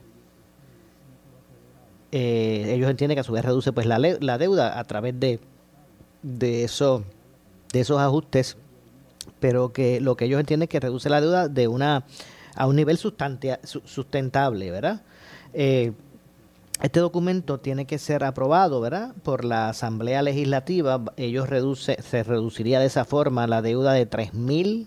[2.15, 5.39] eh, ellos entienden que a su vez reduce pues la, la deuda a través de,
[6.21, 7.03] de, eso,
[7.71, 8.55] de esos ajustes,
[9.39, 12.05] pero que lo que ellos entienden es que reduce la deuda de una
[12.55, 15.01] a un nivel sustentable, ¿verdad?
[15.55, 15.93] Eh,
[16.83, 19.15] este documento tiene que ser aprobado, ¿verdad?
[19.23, 21.03] Por la Asamblea Legislativa.
[21.17, 24.85] Ellos reduce, se reduciría de esa forma la deuda de 3.000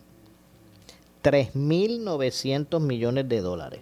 [1.27, 3.81] 3.900 millones de dólares.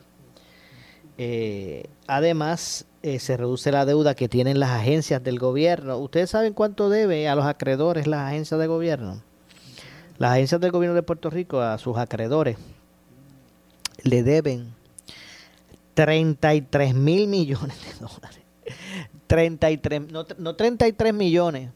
[1.19, 5.99] Eh, además, eh, se reduce la deuda que tienen las agencias del gobierno.
[5.99, 9.23] ¿Ustedes saben cuánto debe a los acreedores las agencias de gobierno?
[10.19, 12.57] Las agencias del gobierno de Puerto Rico a sus acreedores
[14.03, 14.75] le deben
[15.95, 18.43] 33 mil millones de dólares.
[19.27, 21.71] 33, no, no 33 millones,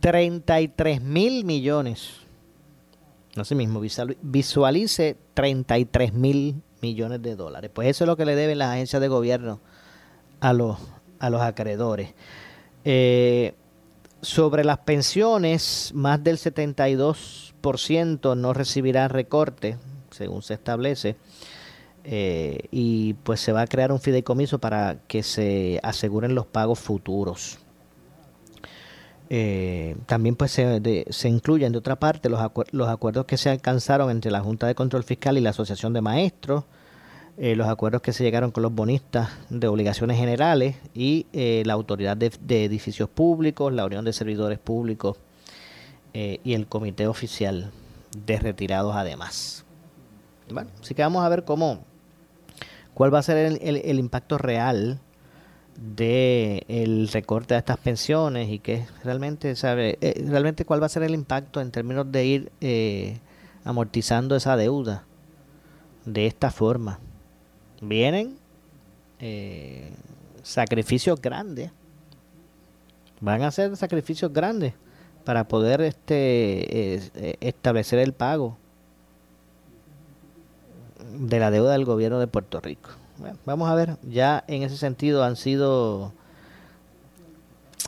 [0.00, 2.20] 33 mil millones.
[3.42, 3.80] Sé mismo,
[4.22, 7.70] visualice 33 mil millones de dólares.
[7.72, 9.58] Pues eso es lo que le deben las agencias de gobierno
[10.40, 10.76] a los,
[11.18, 12.12] a los acreedores.
[12.84, 13.54] Eh,
[14.20, 19.78] sobre las pensiones, más del 72% no recibirá recorte,
[20.10, 21.16] según se establece,
[22.04, 26.78] eh, y pues se va a crear un fideicomiso para que se aseguren los pagos
[26.78, 27.58] futuros.
[29.30, 32.40] Eh, también pues se, se, incluyen de otra parte los,
[32.72, 36.02] los acuerdos que se alcanzaron entre la Junta de Control Fiscal y la Asociación de
[36.02, 36.64] Maestros,
[37.36, 41.72] eh, los acuerdos que se llegaron con los bonistas de obligaciones generales y eh, la
[41.72, 42.30] Autoridad de,
[42.64, 45.16] Edificios Públicos, la Unión de Servidores Públicos
[46.12, 47.72] eh, y el Comité Oficial
[48.24, 49.64] de Retirados además.
[50.48, 51.80] Bueno, así que vamos a ver cómo,
[52.94, 55.00] cuál va a ser el, impacto real
[55.76, 61.02] de el recorte de estas pensiones y qué realmente sabe realmente cuál va a ser
[61.02, 62.52] el impacto en términos de ir
[63.64, 65.04] amortizando esa deuda
[66.04, 67.00] de esta forma
[67.80, 68.36] vienen
[69.20, 69.92] eh,
[70.42, 71.70] sacrificios grandes.
[73.20, 74.74] Van a ser sacrificios grandes
[75.24, 78.58] para poder este eh, establecer el pago
[81.18, 82.90] de la deuda del gobierno de Puerto Rico.
[83.44, 86.12] Vamos a ver, ya en ese sentido han sido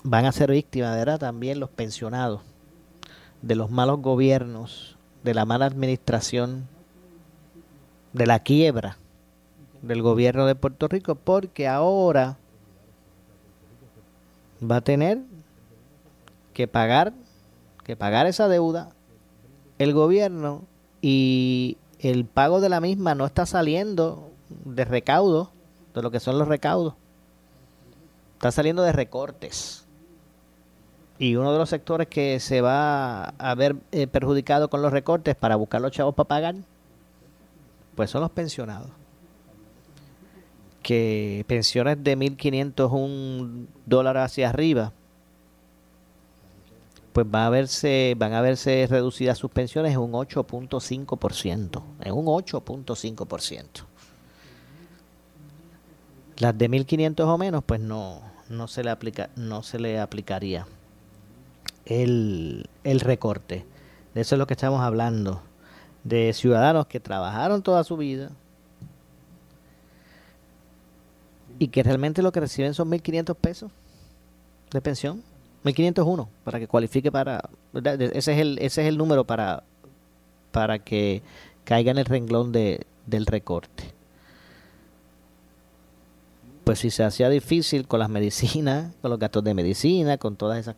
[0.02, 1.18] van a ser víctimas, ¿verdad?
[1.18, 2.40] También los pensionados
[3.42, 6.68] de los malos gobiernos, de la mala administración,
[8.12, 8.96] de la quiebra
[9.82, 12.38] del gobierno de Puerto Rico porque ahora
[14.62, 15.20] va a tener
[16.54, 17.12] que pagar
[17.84, 18.90] que pagar esa deuda
[19.78, 20.62] el gobierno
[21.02, 25.50] y el pago de la misma no está saliendo de recaudo
[25.94, 26.94] de lo que son los recaudos.
[28.34, 29.86] Está saliendo de recortes.
[31.18, 35.34] Y uno de los sectores que se va a ver eh, perjudicado con los recortes
[35.34, 36.54] para buscar los chavos para pagar
[37.96, 38.90] pues son los pensionados.
[40.82, 44.92] Que pensiones de 1.501 dólares hacia arriba,
[47.12, 52.26] pues va a verse, van a verse reducidas sus pensiones en un 8.5%, en un
[52.26, 53.66] 8.5%.
[56.38, 60.66] Las de 1500 o menos, pues no, no se le aplica, no se le aplicaría
[61.86, 63.64] el, el recorte.
[64.14, 65.42] De eso es lo que estamos hablando.
[66.04, 68.30] De ciudadanos que trabajaron toda su vida
[71.58, 73.72] y que realmente lo que reciben son 1.500 pesos
[74.70, 75.22] de pensión.
[75.64, 77.48] 1.501 para que cualifique para...
[77.74, 79.64] Ese es el, ese es el número para,
[80.52, 81.22] para que
[81.64, 83.95] caiga en el renglón de, del recorte.
[86.66, 90.58] Pues si se hacía difícil con las medicinas, con los gastos de medicina, con todas
[90.58, 90.74] esas...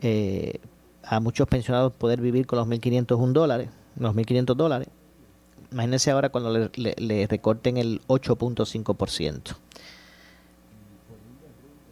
[0.00, 0.60] Eh,
[1.02, 4.88] a muchos pensionados poder vivir con los 1.501 dólares, los 1.500 dólares.
[5.72, 9.56] Imagínense ahora cuando le, le recorten el 8.5%.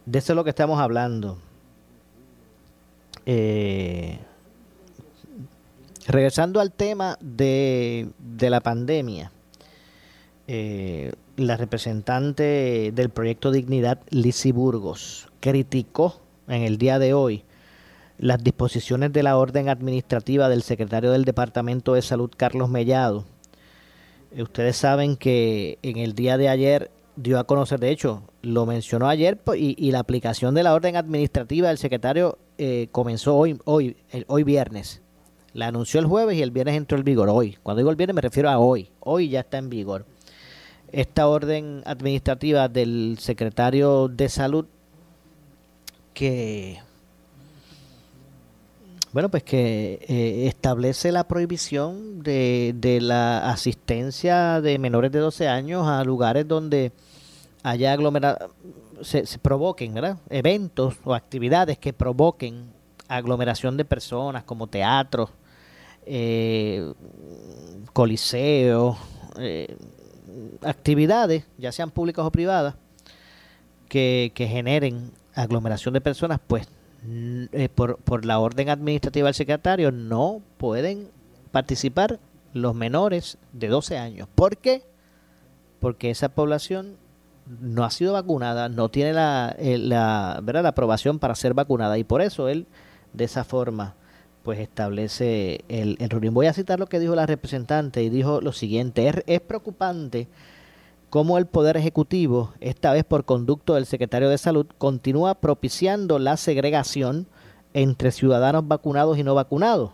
[0.05, 1.39] De eso es lo que estamos hablando.
[3.25, 4.19] Eh,
[6.07, 8.09] regresando al tema de,
[8.39, 9.31] la pandemia,
[10.47, 17.43] eh, la representante del proyecto Dignidad, Lizzie Burgos, criticó en el día de hoy
[18.17, 23.25] las disposiciones de la orden administrativa del secretario del Departamento de Salud, Carlos Mellado.
[24.31, 28.65] Eh, ustedes saben que en el día de ayer dio a conocer, de hecho, lo
[28.65, 33.59] mencionó ayer pues, y, la aplicación de la orden administrativa del secretario eh, comenzó hoy,
[33.65, 35.01] hoy, hoy viernes.
[35.53, 37.29] La anunció el jueves y el viernes entró en vigor.
[37.29, 38.89] Hoy, cuando digo el viernes me refiero a hoy.
[38.99, 40.05] Hoy ya está en vigor.
[40.93, 44.65] Esta orden administrativa del secretario de salud
[46.13, 46.79] que
[49.11, 55.47] bueno, pues que eh, establece la prohibición de, de, la asistencia de menores de 12
[55.47, 56.91] años a lugares donde
[57.63, 58.49] haya aglomeración,
[59.01, 59.95] se, provoquen
[60.29, 62.71] eventos o actividades que provoquen
[63.07, 65.29] aglomeración de personas como teatros,
[66.05, 66.91] eh,
[67.93, 68.97] coliseos,
[69.37, 69.75] eh,
[70.65, 72.75] actividades, ya sean públicas o privadas,
[73.87, 76.67] que, generen aglomeración de personas, pues
[77.05, 81.09] eh, por, por la orden administrativa del secretario no pueden
[81.51, 82.19] participar
[82.53, 84.27] los menores de 12 años.
[84.33, 84.83] ¿Por qué?
[85.79, 86.97] Porque esa población
[87.45, 90.63] no ha sido vacunada, no tiene la, eh, la, ¿verdad?
[90.63, 92.67] la aprobación para ser vacunada y por eso él
[93.11, 93.95] de esa forma
[94.43, 98.51] pues establece el, el Voy a citar lo que dijo la representante y dijo lo
[98.51, 100.27] siguiente, es, es preocupante
[101.13, 106.37] cómo el Poder Ejecutivo, esta vez por conducto del secretario de Salud, continúa propiciando la
[106.37, 107.27] segregación
[107.75, 109.91] entre ciudadanos vacunados y no vacunados.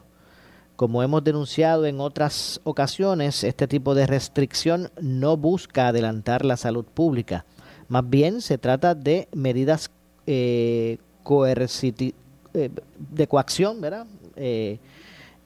[0.77, 6.85] Como hemos denunciado en otras ocasiones, este tipo de restricción no busca adelantar la salud
[6.85, 7.43] pública.
[7.89, 9.91] Más bien se trata de medidas
[10.25, 12.69] eh, eh
[13.11, 14.07] de coacción, ¿verdad?
[14.37, 14.79] Eh,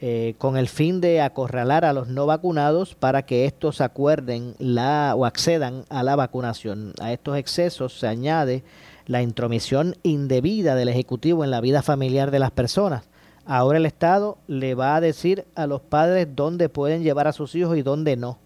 [0.06, 5.14] eh, con el fin de acorralar a los no vacunados para que estos acuerden la
[5.16, 6.91] o accedan a la vacunación.
[6.99, 8.66] A estos excesos se añade
[9.06, 13.06] la intromisión indebida del Ejecutivo en la vida familiar de las personas.
[13.45, 17.56] Ahora el Estado le va a decir a los padres dónde pueden llevar a sus
[17.56, 18.39] hijos y dónde no.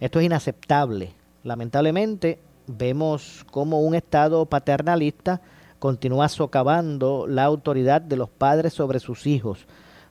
[0.00, 1.12] Esto es inaceptable.
[1.42, 5.42] Lamentablemente vemos cómo un Estado paternalista
[5.78, 9.66] continúa socavando la autoridad de los padres sobre sus hijos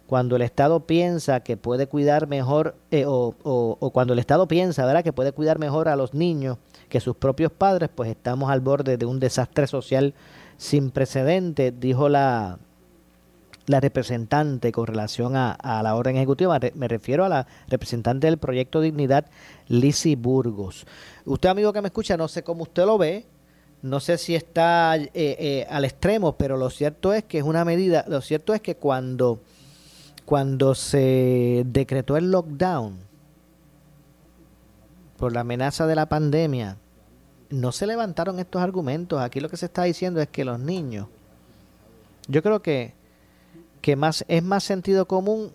[0.08, 4.86] cuando el Estado piensa que puede cuidar mejor, eh, o, o, cuando el Estado piensa,
[4.86, 6.58] ¿verdad?, que puede cuidar mejor a los niños
[6.90, 10.14] que sus propios padres, pues estamos al borde de un desastre social
[10.58, 12.60] sin precedentes, dijo la,
[13.66, 16.60] la representante con relación a, la orden ejecutiva.
[16.76, 19.26] Me refiero a la representante del proyecto Dignidad,
[19.68, 20.86] Lisi Burgos.
[21.26, 23.26] Usted, amigo que me escucha, no sé cómo usted lo ve,
[23.82, 27.66] no sé si está eh, eh, al extremo, pero lo cierto es que es una
[27.66, 29.42] medida, lo cierto es que cuando
[30.26, 32.98] cuando se decretó el lockdown
[35.18, 36.78] por la amenaza de la pandemia,
[37.50, 39.22] no se levantaron estos argumentos.
[39.22, 41.08] Aquí lo que se está diciendo es que los niños,
[42.28, 42.94] yo creo que,
[43.82, 45.52] que más es más sentido común.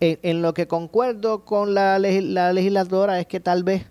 [0.00, 3.86] En, lo que concuerdo con la, la legisladora es que tal vez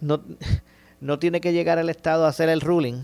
[0.00, 0.22] no,
[1.00, 3.02] no tiene que llegar el Estado a hacer el ruling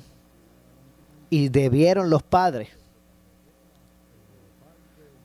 [1.31, 2.69] y debieron los padres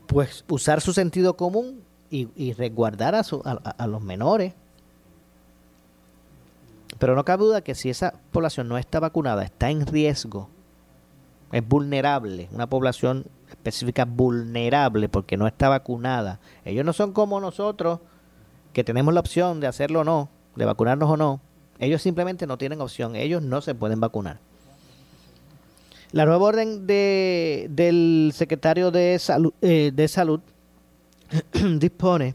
[0.08, 4.54] pues usar su sentido común y, resguardar a, a, los menores.
[6.98, 10.50] Pero no cabe duda que si esa población no está vacunada, está en riesgo,
[11.52, 16.40] es vulnerable, una población específica vulnerable porque no está vacunada.
[16.66, 18.00] Ellos no son como nosotros,
[18.74, 21.42] que tenemos la opción de hacerlo o no, de vacunarnos o no.
[21.80, 24.40] Ellos simplemente no tienen opción, ellos no se pueden vacunar.
[26.18, 29.92] La nueva orden de, del secretario de Salud, eh,
[31.78, 32.34] dispone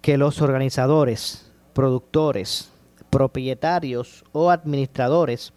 [0.00, 2.70] que los organizadores, productores,
[3.10, 5.52] propietarios o administradores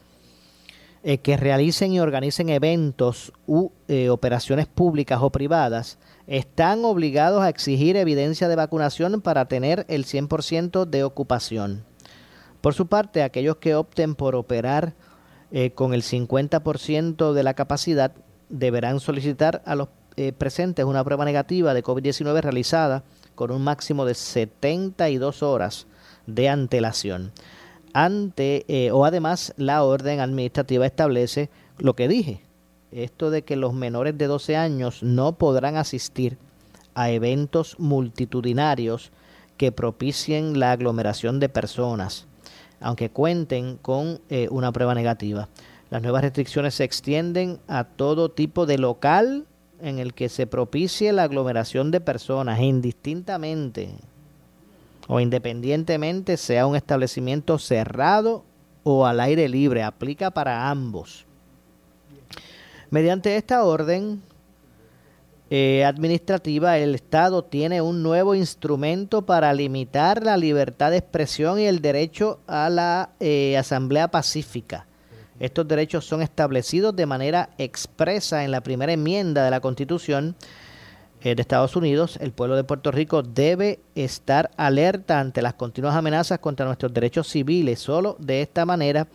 [1.01, 5.97] eh, que realicen y organicen eventos u eh, operaciones públicas o privadas
[6.27, 11.83] están obligados a exigir evidencia de vacunación para tener el 100% de ocupación.
[12.61, 14.93] Por su parte, aquellos que opten por operar
[15.51, 18.11] eh, con el 50% de la capacidad
[18.49, 23.03] deberán solicitar a los eh, presentes una prueba negativa de COVID-19 realizada
[23.35, 25.87] con un máximo de 72 horas
[26.25, 27.31] de antelación.
[27.93, 32.41] Ante eh, o además la orden administrativa establece lo que dije,
[32.91, 36.37] esto de que los menores de 12 años no podrán asistir
[36.95, 39.11] a eventos multitudinarios
[39.55, 42.27] que propicien la aglomeración de personas
[42.79, 45.49] aunque cuenten con eh, una prueba negativa.
[45.89, 49.45] Las nuevas restricciones se extienden a todo tipo de local
[49.81, 53.95] en el que se propicie la aglomeración de personas, indistintamente
[55.07, 58.43] o independientemente sea un establecimiento cerrado
[58.83, 59.83] o al aire libre.
[59.83, 61.25] Aplica para ambos.
[62.89, 64.21] Mediante esta orden,
[65.49, 71.65] eh, administrativa, el Estado tiene un nuevo instrumento para limitar la libertad de expresión y
[71.65, 74.87] el derecho a la eh, asamblea pacífica.
[75.39, 80.35] Estos derechos son establecidos de manera expresa en la primera enmienda de la Constitución
[81.21, 82.17] eh, de Estados Unidos.
[82.19, 87.27] El pueblo de Puerto Rico debe estar alerta ante las continuas amenazas contra nuestros derechos
[87.29, 87.79] civiles.
[87.79, 89.07] Solo de esta manera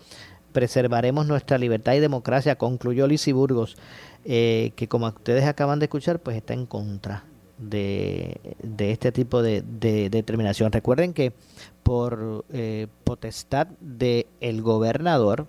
[0.52, 3.76] preservaremos nuestra libertad y democracia, concluyó Lizy Burgos.
[4.24, 7.24] Eh, que como ustedes acaban de escuchar, pues está en contra
[7.58, 8.40] de,
[8.78, 10.70] este tipo de, determinación.
[10.70, 11.32] Recuerden que
[11.82, 15.46] por eh, potestad del el gobernador,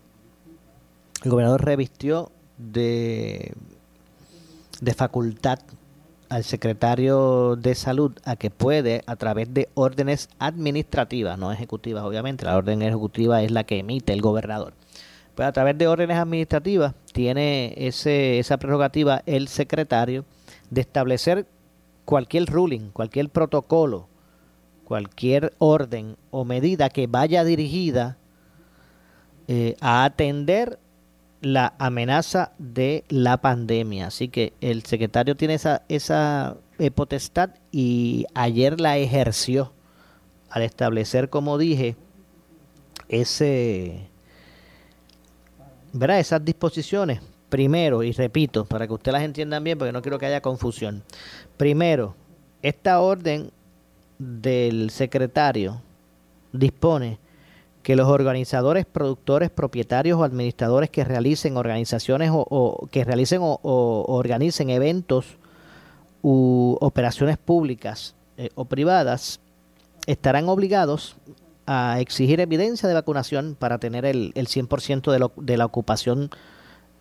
[1.23, 3.53] el gobernador revistió de,
[4.81, 5.59] de facultad
[6.29, 12.45] al secretario de salud a que puede, a través de órdenes administrativas, no ejecutivas obviamente,
[12.45, 14.73] la orden ejecutiva es la que emite el gobernador
[15.35, 20.25] pues a través de órdenes administrativas tiene ese, esa prerrogativa el secretario
[20.69, 21.47] de establecer
[22.05, 24.07] cualquier ruling, cualquier protocolo,
[24.83, 28.17] cualquier orden o medida que vaya dirigida
[29.47, 30.79] eh, a atender
[31.41, 34.07] la amenaza de la pandemia.
[34.07, 39.73] Así que el secretario tiene esa, esa eh, potestad y ayer la ejerció
[40.49, 41.95] al establecer, como dije,
[43.09, 44.09] ese
[45.93, 50.19] verá esas disposiciones, primero, y repito, para que ustedes las entiendan bien, porque no quiero
[50.19, 51.03] que haya confusión.
[51.55, 52.15] Primero,
[52.61, 53.51] esta orden
[54.17, 55.81] del secretario
[56.51, 57.19] dispone
[57.83, 63.59] que los organizadores, productores, propietarios o administradores que realicen organizaciones o, que realicen o,
[64.07, 65.37] organicen eventos
[66.21, 69.41] u operaciones públicas eh, o privadas
[70.07, 71.17] estarán obligados
[71.65, 76.29] a exigir evidencia de vacunación para tener el, el 100% de, de la ocupación,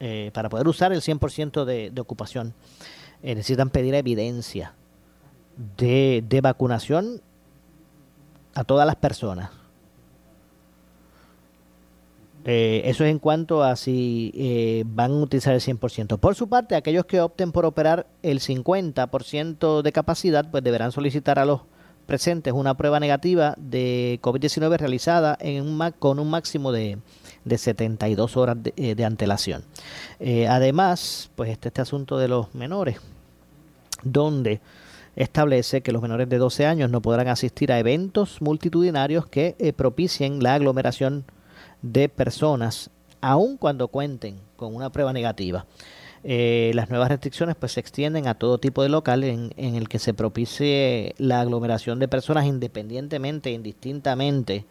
[0.01, 2.55] eh, para poder usar el 100% de, de ocupación.
[3.23, 4.75] Eh, necesitan pedir evidencia
[5.77, 7.21] de, de vacunación
[8.55, 9.51] a todas las personas.
[12.45, 16.19] Eh, eso es en cuanto a si van a utilizar el 100%.
[16.19, 21.39] Por su parte, aquellos que opten por operar el 50% de capacidad, pues deberán solicitar
[21.39, 21.61] a los
[22.07, 26.99] presentes una prueba negativa de COVID-19 realizada en un, con un máximo de,
[27.45, 29.65] de 72 horas de, eh, antelación.
[30.21, 32.99] Eh, además, pues este, este asunto de los menores,
[34.03, 34.61] donde
[35.17, 39.73] establece que los menores de 12 años no podrán asistir a eventos multitudinarios que eh,
[39.73, 41.25] propicien la aglomeración
[41.83, 42.91] de personas,
[43.21, 45.67] aun cuando cuenten con una prueba negativa.
[46.25, 49.99] Eh, las nuevas restricciones pues se extienden a todo tipo de local en, el que
[49.99, 54.65] se propicie la aglomeración de personas independientemente, indistintamente,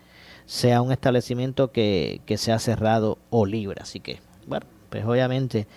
[0.46, 3.82] sea un establecimiento que, sea cerrado o libre.
[3.82, 5.68] Así que, bueno, pues obviamente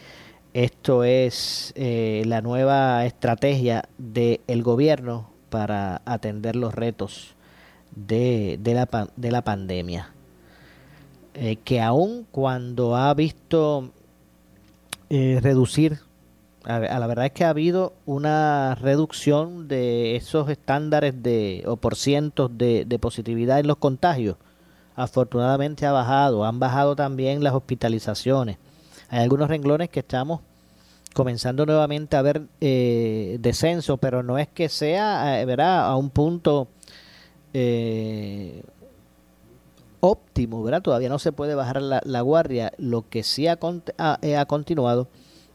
[0.52, 7.34] esto es eh, la nueva estrategia del gobierno para atender los retos
[7.96, 10.14] de, de, la, de la pandemia.
[11.36, 13.90] Eh, que aun cuando ha visto
[15.10, 15.98] eh, reducir.
[16.64, 21.94] A, la verdad es que ha habido una reducción de esos estándares de o por
[21.94, 24.36] cientos de, positividad en los contagios.
[24.96, 28.58] Afortunadamente ha bajado, han bajado también las hospitalizaciones.
[29.10, 30.40] Hay algunos renglones que estamos
[31.14, 36.68] comenzando nuevamente a ver eh, descenso, pero no es que sea eh, a un punto
[37.56, 38.64] eh,
[40.04, 40.82] óptimo, ¿verdad?
[40.82, 42.74] Todavía no se puede bajar la, guardia.
[42.76, 43.58] Lo que sí ha,
[44.20, 45.08] eh, ha, continuado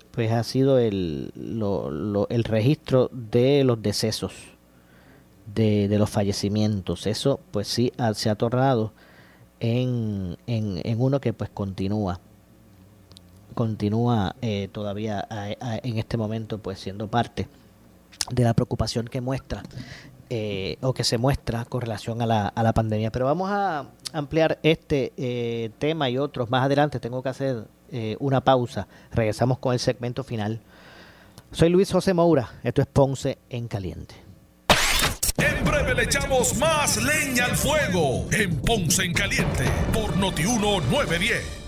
[0.10, 1.32] pues ha sido el,
[2.30, 4.34] el registro de los decesos,
[5.54, 7.06] de, los fallecimientos.
[7.06, 8.92] Eso pues sí se ha tornado
[9.60, 12.20] en, en, uno que pues continúa
[13.54, 15.28] continúa eh, todavía
[15.60, 17.48] en este momento pues siendo parte
[18.32, 19.64] de la preocupación que muestra
[20.30, 23.12] eh, o que se muestra con relación a la, a la pandemia.
[23.12, 27.00] Pero vamos a ampliar este eh, tema y otros más adelante.
[27.00, 27.66] Tengo que hacer
[28.20, 28.88] una pausa.
[29.12, 30.62] Regresamos con el segmento final.
[31.52, 32.60] Soy Luis José Moura.
[32.64, 34.16] Esto es Ponce en Caliente.
[35.38, 41.59] En breve le echamos más leña al fuego en Ponce en Caliente por Notiuno 910.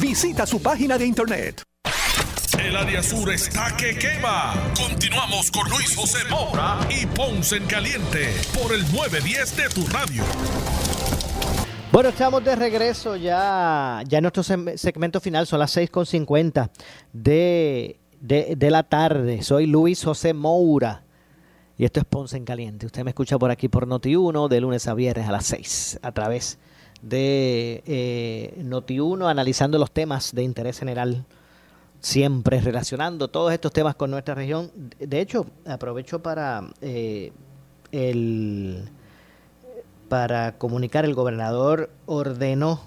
[0.00, 1.62] Visita su página de internet.
[2.58, 4.54] El área sur está que quema.
[4.76, 10.22] Continuamos con Luis José Moura y Ponce en Caliente por el 910 de tu radio.
[11.92, 16.70] Bueno, estamos de regreso ya, ya en nuestro segmento final, son las 6.50
[17.12, 19.42] de, de, de la tarde.
[19.42, 21.04] Soy Luis José Moura
[21.76, 22.86] y esto es Ponce en Caliente.
[22.86, 26.12] Usted me escucha por aquí por Noti1 de lunes a viernes a las 6 a
[26.12, 26.73] través de
[27.08, 31.24] de eh, Noti1 analizando los temas de interés general,
[32.00, 34.70] siempre relacionando todos estos temas con nuestra región.
[34.98, 37.32] De hecho, aprovecho para eh,
[37.92, 38.88] el
[40.08, 42.80] para comunicar el gobernador ordenó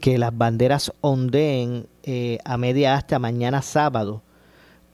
[0.00, 4.22] que las banderas ondeen eh, a media hasta mañana sábado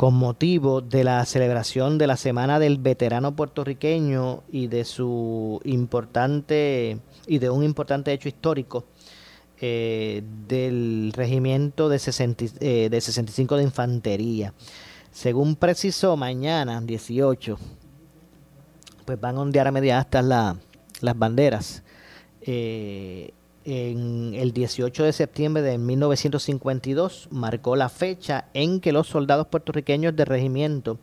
[0.01, 6.99] con motivo de la celebración de la Semana del Veterano Puertorriqueño y de su importante
[7.27, 8.87] y de un importante hecho histórico
[9.61, 12.01] eh, del regimiento de,
[12.61, 14.55] eh, de 65 de Infantería.
[15.13, 17.59] Según precisó mañana, 18,
[19.05, 21.83] pues van a ondear a media hasta las banderas.
[22.41, 23.35] Eh,
[23.71, 30.17] en el 18 de septiembre de 1952 marcó la fecha en que los soldados puertorriqueños
[30.17, 30.99] del regimiento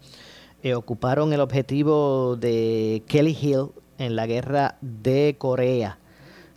[0.64, 6.00] eh, ocuparon el objetivo de Kelly Hill en la guerra de Corea.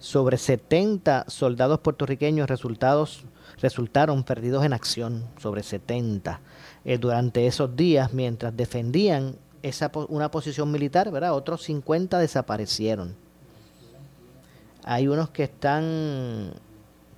[0.00, 3.24] Sobre 70 soldados puertorriqueños resultados,
[3.61, 6.40] resultaron perdidos en acción, sobre 70,
[6.84, 11.12] eh, durante esos días mientras defendían esa, una posición militar.
[11.30, 13.30] Otros 50 desaparecieron.
[14.85, 16.53] Hay unos que están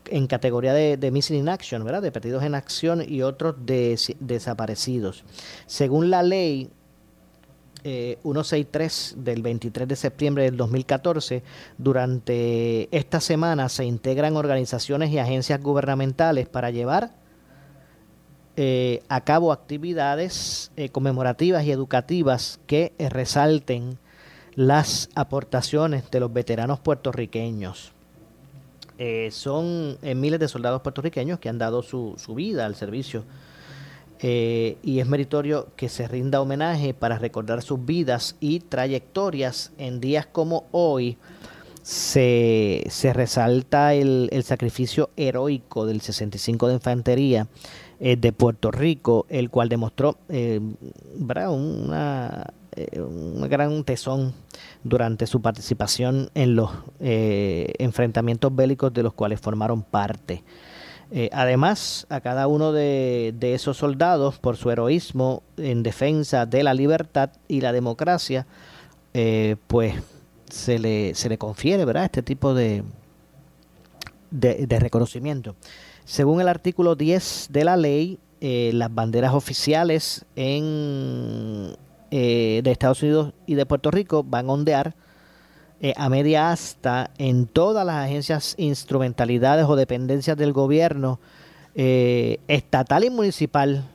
[0.07, 2.03] en categoría de, missing in action, ¿verdad?
[2.03, 5.25] De perdidos en acción y otros de, desaparecidos.
[5.67, 6.71] Según la ley
[7.83, 11.43] 163 eh, del 23 de septiembre del 2014,
[11.79, 17.11] durante esta semana se integran organizaciones y agencias gubernamentales para llevar
[18.57, 23.99] eh, a cabo actividades eh, conmemorativas y educativas que resalten
[24.55, 27.93] las aportaciones de los veteranos puertorriqueños.
[28.99, 33.25] Eh, son eh, miles de soldados puertorriqueños que han dado su, vida al servicio
[34.21, 40.01] eh, y es meritorio que se rinda homenaje para recordar sus vidas y trayectorias en
[40.01, 41.17] días como hoy.
[41.83, 47.49] Se, resalta el, sacrificio heroico del 65 de Infantería
[47.99, 50.17] de Puerto Rico, el cual demostró
[51.19, 54.33] una eh, un gran tesón
[54.83, 56.71] durante su participación en los
[57.01, 60.43] eh, enfrentamientos bélicos de los cuales formaron parte.
[61.11, 66.73] Eh, además, a cada uno de, esos soldados, por su heroísmo en defensa de la
[66.73, 68.47] libertad y la democracia,
[69.67, 69.95] pues
[70.49, 72.05] se le, se le confiere ¿verdad?
[72.07, 72.83] este tipo de,
[74.31, 75.55] de, de reconocimiento.
[76.07, 81.77] Según el artículo 10 de la ley, las banderas oficiales en
[82.15, 84.95] eh, de Estados Unidos y de Puerto Rico van a ondear
[85.81, 91.21] eh, a media asta en todas las agencias, instrumentalidades o dependencias del gobierno
[91.75, 93.89] eh, estatal y municipal,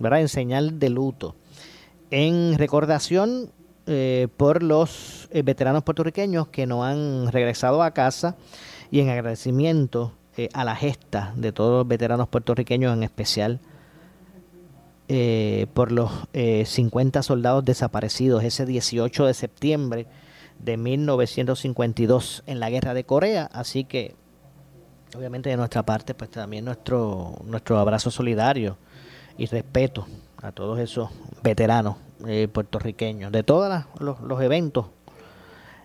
[0.00, 0.22] ¿verdad?
[0.22, 1.36] En señal de luto.
[2.10, 3.52] En recordación
[4.36, 8.34] por los veteranos puertorriqueños que no han regresado a casa
[8.90, 10.12] y en agradecimiento
[10.54, 13.60] a la gesta de todos los veteranos puertorriqueños en especial
[15.08, 20.06] eh, por los 50 eh, soldados desaparecidos ese 18 de septiembre
[20.58, 23.50] de 1952 en la guerra de Corea.
[23.52, 24.14] Así que,
[25.16, 28.78] obviamente, de nuestra parte, pues también nuestro, nuestro abrazo solidario
[29.36, 30.06] y respeto
[30.42, 31.10] a todos esos
[31.42, 31.96] veteranos
[32.26, 34.86] eh, puertorriqueños de todos los, eventos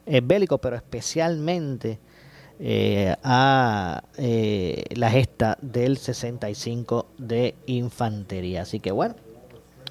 [0.06, 2.00] eh, bélicos, pero especialmente
[2.60, 8.64] eh, a la gesta del 65 de infantería.
[8.64, 9.16] Así que bueno,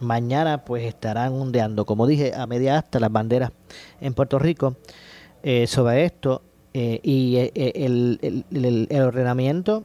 [0.00, 3.52] mañana pues estarán ondeando, como dije, a media hasta las banderas
[4.00, 4.76] en Puerto Rico
[5.66, 6.42] sobre esto
[6.74, 8.18] y el,
[8.90, 9.84] el ordenamiento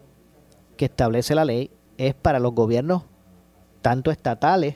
[0.78, 3.04] que establece la ley es para los gobiernos
[3.82, 4.76] tanto estatales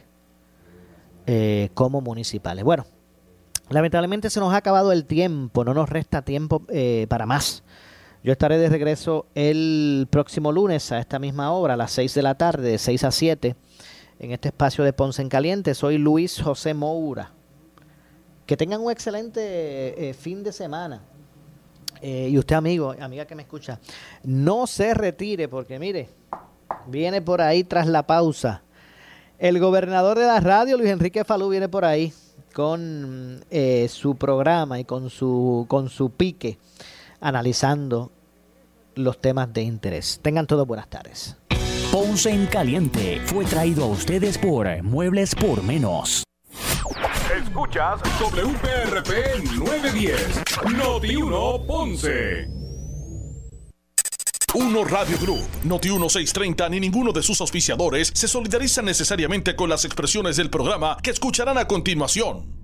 [1.25, 2.63] eh, como municipales.
[2.63, 2.85] Bueno,
[3.69, 7.63] lamentablemente se nos ha acabado el tiempo, no nos resta tiempo eh, para más.
[8.27, 12.21] Yo estaré de regreso el próximo lunes a esta misma hora, a las 6 de
[12.21, 13.55] la tarde, de 6 a 7,
[14.19, 15.73] en este espacio de Ponce en Caliente.
[15.73, 17.31] Soy Luis José Moura.
[18.45, 21.03] Que tengan un excelente eh, fin de semana.
[22.01, 23.79] y usted, amigo, amiga que me escucha,
[24.25, 26.09] no se retire porque mire,
[26.85, 28.61] viene por ahí tras la pausa
[29.39, 32.11] el gobernador de la radio, Luis Enrique Falú, viene por ahí
[32.53, 36.57] con eh, su programa y con su, con su pique,
[37.21, 38.11] analizando
[38.97, 40.19] los temas de interés.
[40.21, 41.37] Tengan todos buenas tardes.
[41.91, 46.23] Ponce en Caliente fue traído a ustedes por Muebles por Menos.
[47.35, 50.43] Escuchas WPRP 910,
[50.75, 52.47] Noti 1 Ponce.
[54.53, 59.85] Uno Radio Group, Noti 1630 ni ninguno de sus auspiciadores se solidarizan necesariamente con las
[59.85, 62.57] expresiones del programa que escucharán a continuación.